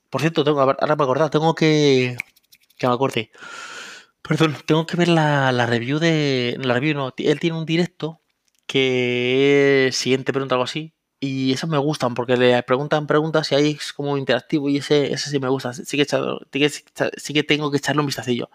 Por 0.10 0.22
cierto, 0.22 0.44
tengo, 0.44 0.62
ahora 0.62 0.96
me 0.96 1.04
acordado, 1.04 1.30
tengo 1.30 1.56
que. 1.56 2.18
Que 2.78 2.88
me 2.88 2.94
acorde. 2.94 3.32
Perdón, 4.22 4.58
tengo 4.66 4.86
que 4.86 4.98
ver 4.98 5.08
la, 5.10 5.52
la 5.52 5.66
review 5.66 6.00
de. 6.00 6.58
La 6.62 6.74
review 6.76 6.96
no, 6.96 7.14
él 7.18 7.40
tiene 7.40 7.58
un 7.58 7.66
directo 7.66 8.22
que 8.68 9.88
es 9.88 9.96
siguiente 9.98 10.34
pregunta, 10.34 10.56
algo 10.56 10.66
así. 10.66 10.94
Y 11.20 11.52
eso 11.52 11.68
me 11.68 11.78
gustan 11.78 12.14
porque 12.14 12.38
le 12.38 12.64
preguntan 12.64 13.06
preguntas 13.06 13.52
y 13.52 13.56
ahí 13.56 13.72
es 13.72 13.92
como 13.92 14.18
interactivo 14.18 14.70
y 14.70 14.78
ese, 14.78 15.12
ese 15.12 15.30
sí 15.30 15.40
me 15.40 15.50
gusta. 15.50 15.74
Sí 15.74 15.98
que, 15.98 16.70
sí 16.70 17.34
que 17.34 17.44
tengo 17.44 17.72
que 17.72 17.78
echarle 17.78 18.00
un 18.00 18.06
vistacillo. 18.06 18.50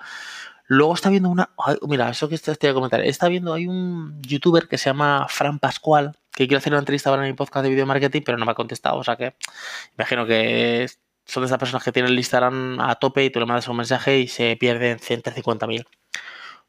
Luego 0.66 0.94
está 0.94 1.10
viendo 1.10 1.28
una. 1.28 1.50
mira, 1.86 2.08
eso 2.08 2.28
que 2.28 2.38
voy 2.60 2.70
a 2.70 2.74
comentar. 2.74 3.00
Está 3.02 3.28
viendo, 3.28 3.52
hay 3.52 3.66
un 3.66 4.20
youtuber 4.22 4.66
que 4.66 4.78
se 4.78 4.86
llama 4.86 5.26
Fran 5.28 5.58
Pascual, 5.58 6.16
que 6.32 6.46
quiere 6.46 6.56
hacer 6.56 6.72
una 6.72 6.80
entrevista 6.80 7.10
para 7.10 7.22
mi 7.22 7.34
podcast 7.34 7.64
de 7.64 7.70
video 7.70 7.84
marketing, 7.86 8.22
pero 8.24 8.38
no 8.38 8.46
me 8.46 8.52
ha 8.52 8.54
contestado. 8.54 8.96
O 8.96 9.04
sea 9.04 9.16
que 9.16 9.34
imagino 9.98 10.26
que 10.26 10.88
son 11.26 11.42
de 11.42 11.46
esas 11.46 11.58
personas 11.58 11.84
que 11.84 11.92
tienen 11.92 12.12
el 12.12 12.18
Instagram 12.18 12.80
a 12.80 12.94
tope 12.96 13.24
y 13.24 13.30
tú 13.30 13.40
le 13.40 13.46
mandas 13.46 13.68
un 13.68 13.76
mensaje 13.76 14.20
y 14.20 14.28
se 14.28 14.56
pierden 14.56 14.98
150.000. 14.98 15.86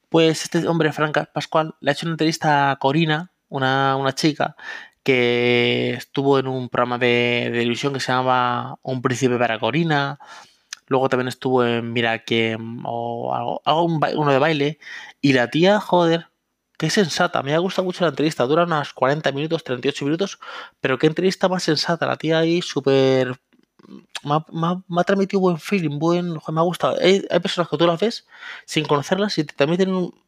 Pues 0.09 0.43
este 0.43 0.67
hombre, 0.67 0.91
Fran 0.91 1.13
Pascual, 1.33 1.75
le 1.79 1.91
ha 1.91 1.93
hecho 1.93 2.05
una 2.05 2.13
entrevista 2.13 2.71
a 2.71 2.75
Corina, 2.77 3.31
una, 3.47 3.95
una 3.95 4.13
chica, 4.13 4.55
que 5.05 5.93
estuvo 5.93 6.39
en 6.39 6.47
un 6.47 6.67
programa 6.69 6.97
de, 6.97 7.49
televisión 7.53 7.93
que 7.93 7.99
se 7.99 8.11
llamaba 8.11 8.79
Un 8.81 9.03
príncipe 9.03 9.37
para 9.37 9.59
Corina. 9.59 10.19
Luego 10.87 11.09
también 11.09 11.27
estuvo 11.27 11.63
en 11.63 11.93
Mira 11.93 12.23
que 12.25 12.57
o 12.83 13.33
algo, 13.35 13.61
uno 14.15 14.31
de 14.31 14.39
baile. 14.39 14.79
Y 15.21 15.33
la 15.33 15.49
tía, 15.51 15.79
joder, 15.79 16.29
qué 16.77 16.89
sensata. 16.89 17.43
Me 17.43 17.53
ha 17.53 17.59
gustado 17.59 17.85
mucho 17.85 18.03
la 18.03 18.09
entrevista. 18.09 18.45
Dura 18.45 18.63
unos 18.63 18.93
40 18.93 19.31
minutos, 19.31 19.63
38 19.63 20.05
minutos. 20.05 20.39
Pero 20.81 20.97
qué 20.97 21.07
entrevista 21.07 21.47
más 21.49 21.63
sensata. 21.63 22.07
La 22.07 22.17
tía 22.17 22.39
ahí 22.39 22.61
súper... 22.63 23.39
Me, 24.23 24.99
ha 24.99 25.03
transmitido 25.03 25.39
buen 25.39 25.59
feeling, 25.59 25.99
buen... 25.99 26.33
Me 26.33 26.59
ha 26.59 26.63
gustado. 26.63 26.97
Hay, 26.99 27.21
personas 27.41 27.69
que 27.69 27.77
tú 27.77 27.85
las 27.85 27.99
ves 27.99 28.27
sin 28.65 28.85
conocerlas 28.85 29.37
y 29.37 29.43
te 29.43 29.53
transmiten 29.53 29.93
un, 29.93 30.24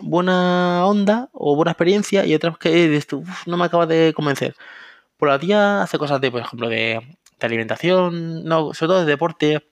buena 0.00 0.86
onda 0.86 1.28
o 1.32 1.56
buena 1.56 1.72
experiencia 1.72 2.24
y 2.26 2.34
otras 2.34 2.58
que 2.58 3.00
no 3.46 3.56
me 3.56 3.64
acaba 3.64 3.86
de 3.86 4.12
convencer. 4.14 4.54
Por 5.16 5.28
la 5.28 5.38
tía 5.38 5.82
hace 5.82 5.98
cosas 5.98 6.20
de, 6.20 6.30
por 6.30 6.40
ejemplo, 6.40 6.68
de, 6.68 7.00
alimentación, 7.40 8.44
no, 8.44 8.74
sobre 8.74 8.88
todo 8.88 9.00
de 9.00 9.06
deporte. 9.06 9.68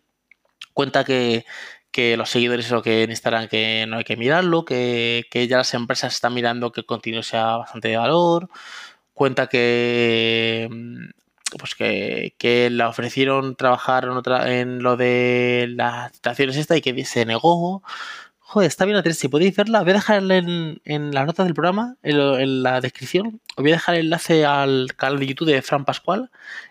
Cuenta 0.74 1.04
que, 1.04 1.44
los 2.16 2.30
seguidores 2.30 2.70
o 2.72 2.82
que 2.82 3.04
en 3.04 3.10
Instagram 3.10 3.48
que 3.48 3.86
no 3.88 3.98
hay 3.98 4.04
que 4.04 4.16
mirarlo, 4.16 4.64
que, 4.64 5.24
ya 5.48 5.58
las 5.58 5.74
empresas 5.74 6.14
están 6.14 6.34
mirando 6.34 6.72
que 6.72 6.80
el 6.82 6.86
contenido 6.86 7.22
sea 7.22 7.56
bastante 7.58 7.88
de 7.88 7.96
valor. 7.96 8.48
Cuenta 9.14 9.48
que 9.48 10.68
pues 11.58 11.74
que, 11.74 12.34
que 12.38 12.70
le 12.70 12.84
ofrecieron 12.84 13.56
trabajar 13.56 14.04
en, 14.04 14.10
otra, 14.10 14.58
en 14.58 14.82
lo 14.82 14.96
de 14.96 15.66
las 15.70 16.12
estaciones 16.12 16.56
esta 16.56 16.76
y 16.76 16.82
que 16.82 17.04
se 17.04 17.24
negó. 17.24 17.82
Joder, 18.48 18.68
está 18.68 18.84
bien 18.84 18.96
la 18.96 19.12
Si 19.12 19.28
podéis 19.28 19.56
verla, 19.56 19.80
voy 19.82 19.90
a 19.90 19.94
dejarla 19.94 20.36
en, 20.36 20.80
en 20.84 21.12
las 21.12 21.26
notas 21.26 21.46
del 21.46 21.54
programa, 21.54 21.96
en, 22.04 22.62
la 22.62 22.80
descripción. 22.80 23.40
Os 23.56 23.62
voy 23.62 23.72
a 23.72 23.74
dejar 23.74 23.96
el 23.96 24.02
enlace 24.02 24.46
al 24.46 24.94
canal 24.96 25.18
de 25.18 25.26
YouTube 25.26 25.48
de 25.48 25.62
Fran 25.62 25.84
Pascual 25.84 26.30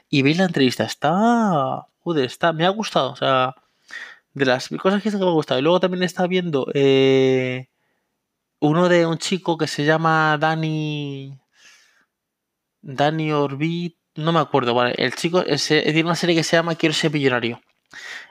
y 0.09 0.21
veis 0.21 0.38
la 0.38 0.45
entrevista. 0.45 0.85
Está. 0.85 1.88
Joder, 1.99 2.25
está. 2.25 2.53
Me 2.53 2.65
ha 2.65 2.69
gustado. 2.69 3.11
O 3.11 3.15
sea, 3.17 3.55
de 4.33 4.45
las 4.45 4.69
cosas 4.69 5.03
que 5.03 5.11
me 5.11 5.17
ha 5.25 5.29
gustado. 5.31 5.59
Y 5.59 5.63
luego 5.63 5.81
también 5.81 6.03
está 6.03 6.27
viendo 6.27 6.67
eh, 6.73 7.67
uno 8.59 8.88
de 8.88 9.05
un 9.05 9.17
chico 9.17 9.57
que 9.57 9.67
se 9.67 9.83
llama 9.85 10.38
Dani. 10.39 11.38
Dani 12.81 13.33
Orbit. 13.33 13.97
No 14.15 14.31
me 14.31 14.39
acuerdo, 14.39 14.73
vale. 14.75 14.95
El 14.97 15.13
chico 15.15 15.41
es, 15.41 15.67
tiene 15.67 16.03
una 16.05 16.15
serie 16.15 16.35
que 16.38 16.43
se 16.43 16.55
llama 16.55 16.75
Quiero 16.75 16.95
ser 16.95 17.11
millonario. 17.11 17.59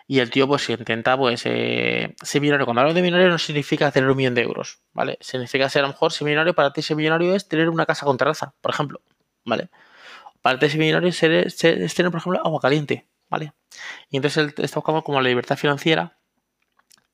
Y 0.06 0.18
el 0.18 0.30
tío, 0.30 0.46
pues, 0.46 0.68
intenta, 0.68 1.16
pues, 1.16 1.42
eh, 1.46 2.14
ser 2.22 2.40
millonario. 2.42 2.66
Cuando 2.66 2.82
hablo 2.82 2.92
de 2.92 3.00
millonario 3.00 3.30
no 3.30 3.38
significa 3.38 3.90
tener 3.90 4.10
un 4.10 4.16
millón 4.16 4.34
de 4.34 4.42
euros, 4.42 4.80
¿vale? 4.92 5.16
Significa 5.20 5.68
ser 5.70 5.80
a 5.80 5.86
lo 5.86 5.92
mejor 5.92 6.12
ser 6.12 6.26
millonario. 6.26 6.54
Para 6.54 6.72
ti 6.72 6.82
ser 6.82 6.96
millonario 6.96 7.34
es 7.34 7.48
tener 7.48 7.70
una 7.70 7.86
casa 7.86 8.04
con 8.04 8.18
terraza, 8.18 8.54
por 8.60 8.72
ejemplo, 8.72 9.00
¿vale? 9.44 9.70
Para 10.42 10.58
ti 10.58 10.68
ser 10.68 10.78
millonario 10.78 11.08
es, 11.08 11.18
tener, 11.56 12.10
por 12.10 12.20
ejemplo, 12.20 12.40
agua 12.44 12.60
caliente, 12.60 13.08
¿vale? 13.30 13.54
Y 14.10 14.16
entonces 14.16 14.44
él 14.44 14.54
está 14.64 14.80
buscando 14.80 15.02
como 15.02 15.20
la 15.22 15.28
libertad 15.28 15.56
financiera 15.56 16.18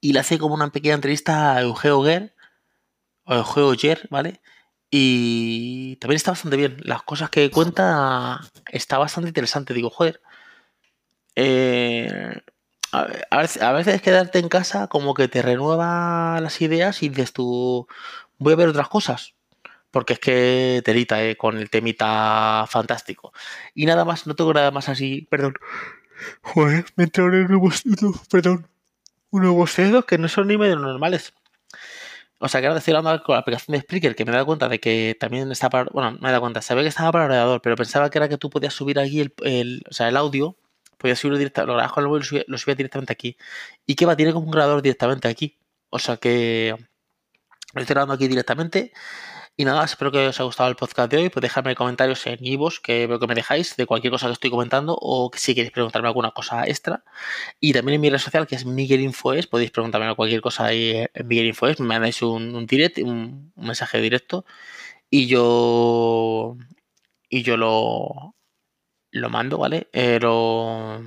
y 0.01 0.13
le 0.13 0.21
hace 0.21 0.39
como 0.39 0.55
una 0.55 0.71
pequeña 0.73 0.95
entrevista 0.95 1.55
a 1.55 1.61
Eugenio 1.63 2.03
Ger, 2.03 2.35
o 3.25 3.35
Eugenio 3.35 3.75
Ger, 3.79 4.09
¿vale? 4.11 4.41
Y 4.91 5.97
también 5.97 6.17
está 6.17 6.33
bastante 6.33 6.57
bien. 6.57 6.79
Las 6.83 7.03
cosas 7.05 7.31
que 7.31 7.51
cuenta 7.51 8.41
está 8.67 8.99
bastante 8.99 9.29
interesante. 9.29 9.73
Digo, 9.75 9.91
joder. 9.91 10.21
Eh, 11.37 12.43
a, 12.93 13.73
veces, 13.73 14.03
quedarte 14.03 14.39
en 14.39 14.49
casa 14.49 14.89
como 14.89 15.15
que 15.15 15.29
te 15.29 15.43
renueva 15.43 16.41
las 16.41 16.61
ideas 16.61 17.03
y 17.03 17.09
dices 17.09 17.33
tú, 17.33 17.87
voy 18.39 18.53
a 18.55 18.57
ver 18.57 18.69
otras 18.69 18.89
cosas. 18.89 19.35
Porque 19.91 20.15
es 20.15 20.19
que 20.21 20.83
telita, 20.85 21.23
eh, 21.25 21.37
con 21.37 21.59
el 21.59 21.69
temita 21.71 22.65
fantástico. 22.69 23.33
Y 23.75 23.87
nada 23.87 24.05
más, 24.05 24.27
no 24.27 24.35
tengo 24.37 24.55
nada 24.55 24.71
más 24.71 24.89
así, 24.89 25.27
perdón. 25.31 25.55
Joder, 26.43 26.85
me 26.97 27.05
entraron 27.05 27.47
nuevos, 27.49 27.83
perdón, 28.31 28.69
nuevos 29.33 29.77
dedos 29.77 30.05
que 30.05 30.19
no 30.19 30.29
son 30.29 30.49
ni 30.49 30.57
medio 30.59 30.77
normales. 30.77 31.33
O 32.39 32.49
sea, 32.49 32.61
que 32.61 32.69
ahora 32.69 32.79
estoy 32.79 32.95
hablando 32.95 33.23
con 33.23 33.35
la 33.35 33.41
aplicación 33.41 33.75
de 33.75 33.83
Spreaker, 33.83 34.15
que 34.17 34.25
me 34.25 34.31
he 34.31 34.35
dado 34.35 34.47
cuenta 34.47 34.69
de 34.69 34.81
que 34.81 35.17
también 35.19 35.51
está 35.53 35.71
para. 35.71 35.91
Bueno, 35.93 36.13
me 36.21 36.29
he 36.29 36.33
dado 36.33 36.41
cuenta, 36.43 36.63
sabía 36.63 36.83
que 36.85 36.89
estaba 36.89 37.13
para 37.13 37.25
ordenador, 37.27 37.61
pero 37.63 37.77
pensaba 37.77 38.11
que 38.11 38.19
era 38.19 38.29
que 38.29 38.39
tú 38.39 38.49
podías 38.51 38.75
subir 38.75 38.99
aquí 38.99 39.21
el, 39.21 39.35
el, 39.45 39.83
o 39.91 39.93
sea, 39.93 40.09
el 40.09 40.17
audio 40.17 40.57
podía 41.01 41.17
subirlo 41.17 41.39
directamente, 41.39 41.69
lo 41.69 41.75
grabas 41.75 41.93
con 41.93 42.05
el 42.05 42.09
móvil 42.09 42.23
y 42.31 42.45
lo 42.51 42.59
subía, 42.59 42.75
directamente 42.75 43.13
aquí. 43.13 43.37
Y 43.87 43.95
que 43.97 44.07
va, 44.07 44.17
tiene 44.17 44.33
como 44.33 44.47
un 44.47 44.53
grabador 44.53 44.83
directamente 44.83 45.29
aquí. 45.29 45.59
O 45.91 45.99
sea 45.99 46.17
que 46.19 46.77
lo 47.75 47.81
estoy 47.81 47.95
grabando 47.95 48.15
aquí 48.15 48.29
directamente. 48.29 48.93
Y 49.57 49.65
nada, 49.65 49.85
espero 49.85 50.11
que 50.11 50.29
os 50.29 50.37
haya 50.39 50.45
gustado 50.47 50.71
el 50.71 50.77
podcast 50.77 51.11
de 51.11 51.19
hoy. 51.19 51.29
Pues 51.29 51.43
dejadme 51.43 51.75
comentarios 51.75 52.27
en 52.27 52.39
Ivos, 52.45 52.81
que 52.81 53.07
veo 53.07 53.19
que 53.21 53.27
me 53.27 53.35
dejáis, 53.35 53.77
de 53.77 53.87
cualquier 53.87 54.11
cosa 54.11 54.27
que 54.27 54.33
estoy 54.33 54.51
comentando, 54.51 54.97
o 55.01 55.31
si 55.35 55.55
queréis 55.55 55.73
preguntarme 55.73 56.09
alguna 56.09 56.31
cosa 56.31 56.65
extra. 56.67 57.05
Y 57.61 57.73
también 57.73 57.97
en 57.97 58.01
mi 58.01 58.11
red 58.11 58.19
social, 58.19 58.47
que 58.47 58.57
es 58.57 58.65
Miguel 58.65 59.01
Infoes, 59.03 59.47
podéis 59.47 59.71
preguntarme 59.71 60.15
cualquier 60.17 60.41
cosa 60.41 60.67
ahí 60.67 61.07
en 61.13 61.29
Miguel 61.29 61.47
Infoes. 61.49 61.79
Me 61.81 61.87
mandáis 61.89 62.23
un, 62.23 62.55
un 62.55 62.67
direct, 62.67 62.99
un, 62.99 63.53
mensaje 63.57 64.01
directo, 64.01 64.45
y 65.11 65.27
yo. 65.27 66.57
Y 67.29 67.43
yo 67.43 67.57
lo. 67.57 68.35
Lo 69.11 69.31
mando, 69.31 69.59
¿vale? 69.59 69.89
Pero. 69.93 71.03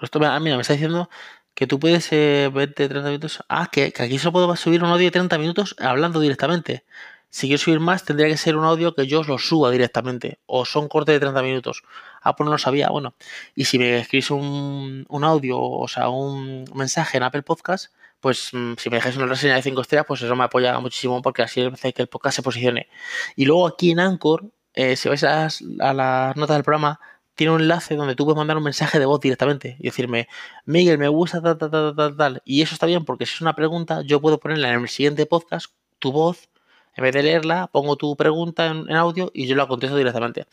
Esto, 0.00 0.20
mira, 0.20 0.38
me 0.40 0.60
está 0.60 0.74
diciendo 0.74 1.08
que 1.54 1.66
tú 1.66 1.80
puedes 1.80 2.12
eh, 2.12 2.50
20, 2.52 2.88
30 2.88 3.08
minutos. 3.08 3.44
Ah, 3.48 3.68
que, 3.72 3.92
que, 3.92 4.02
aquí 4.02 4.18
solo 4.18 4.32
puedo 4.32 4.56
subir 4.56 4.82
un 4.84 4.90
audio 4.90 5.06
de 5.06 5.10
30 5.10 5.38
minutos 5.38 5.74
hablando 5.78 6.20
directamente. 6.20 6.84
Si 7.30 7.48
quiero 7.48 7.62
subir 7.62 7.80
más, 7.80 8.04
tendría 8.04 8.28
que 8.28 8.36
ser 8.36 8.56
un 8.56 8.64
audio 8.64 8.94
que 8.94 9.06
yo 9.06 9.20
os 9.20 9.28
lo 9.28 9.38
suba 9.38 9.70
directamente. 9.70 10.38
O 10.46 10.64
son 10.64 10.88
cortes 10.88 11.14
de 11.14 11.20
30 11.20 11.42
minutos. 11.42 11.82
Ah, 12.22 12.36
pues 12.36 12.44
no 12.46 12.52
lo 12.52 12.58
sabía. 12.58 12.88
Bueno, 12.90 13.14
y 13.54 13.64
si 13.66 13.78
me 13.78 13.98
escribís 13.98 14.30
un, 14.30 15.06
un 15.08 15.24
audio, 15.24 15.60
o 15.60 15.88
sea, 15.88 16.08
un 16.08 16.64
mensaje 16.74 17.16
en 17.18 17.24
Apple 17.24 17.42
Podcast, 17.42 17.92
pues 18.20 18.50
mm, 18.52 18.74
si 18.78 18.90
me 18.90 18.96
dejáis 18.96 19.16
una 19.16 19.26
reseña 19.26 19.56
de 19.56 19.62
5 19.62 19.80
estrellas, 19.80 20.06
pues 20.06 20.22
eso 20.22 20.36
me 20.36 20.44
apoya 20.44 20.78
muchísimo 20.80 21.22
porque 21.22 21.42
así 21.42 21.62
hace 21.62 21.92
que 21.92 22.02
el 22.02 22.08
podcast 22.08 22.36
se 22.36 22.42
posicione. 22.42 22.88
Y 23.36 23.44
luego 23.44 23.66
aquí 23.66 23.90
en 23.92 24.00
Anchor, 24.00 24.50
eh, 24.74 24.96
si 24.96 25.08
vais 25.08 25.24
a 25.24 25.48
a 25.80 25.92
las 25.94 26.36
notas 26.36 26.56
del 26.56 26.64
programa, 26.64 27.00
tiene 27.36 27.52
un 27.52 27.60
enlace 27.60 27.94
donde 27.94 28.16
tú 28.16 28.24
puedes 28.24 28.36
mandar 28.36 28.56
un 28.56 28.64
mensaje 28.64 28.98
de 28.98 29.06
voz 29.06 29.20
directamente 29.20 29.76
y 29.78 29.84
decirme, 29.84 30.28
Miguel, 30.64 30.98
me 30.98 31.08
gusta 31.08 31.40
tal, 31.40 31.58
tal, 31.58 31.70
tal, 31.70 31.94
tal, 31.94 32.16
tal. 32.16 32.42
Y 32.44 32.62
eso 32.62 32.74
está 32.74 32.86
bien 32.86 33.04
porque 33.04 33.26
si 33.26 33.34
es 33.34 33.40
una 33.40 33.54
pregunta, 33.54 34.02
yo 34.02 34.20
puedo 34.20 34.40
ponerla 34.40 34.72
en 34.72 34.80
el 34.80 34.88
siguiente 34.88 35.26
podcast, 35.26 35.72
tu 36.00 36.12
voz, 36.12 36.48
en 36.94 37.04
vez 37.04 37.12
de 37.12 37.22
leerla, 37.22 37.68
pongo 37.68 37.96
tu 37.96 38.16
pregunta 38.16 38.66
en, 38.66 38.88
en 38.88 38.96
audio 38.96 39.30
y 39.34 39.46
yo 39.46 39.54
la 39.54 39.68
contesto 39.68 39.96
directamente. 39.96 40.46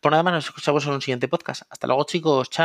Por 0.00 0.12
nada 0.12 0.22
más, 0.22 0.34
nos 0.34 0.44
escuchamos 0.44 0.86
en 0.86 0.92
un 0.92 1.00
siguiente 1.00 1.26
podcast. 1.26 1.62
Hasta 1.70 1.86
luego, 1.86 2.04
chicos. 2.04 2.50
Chao. 2.50 2.64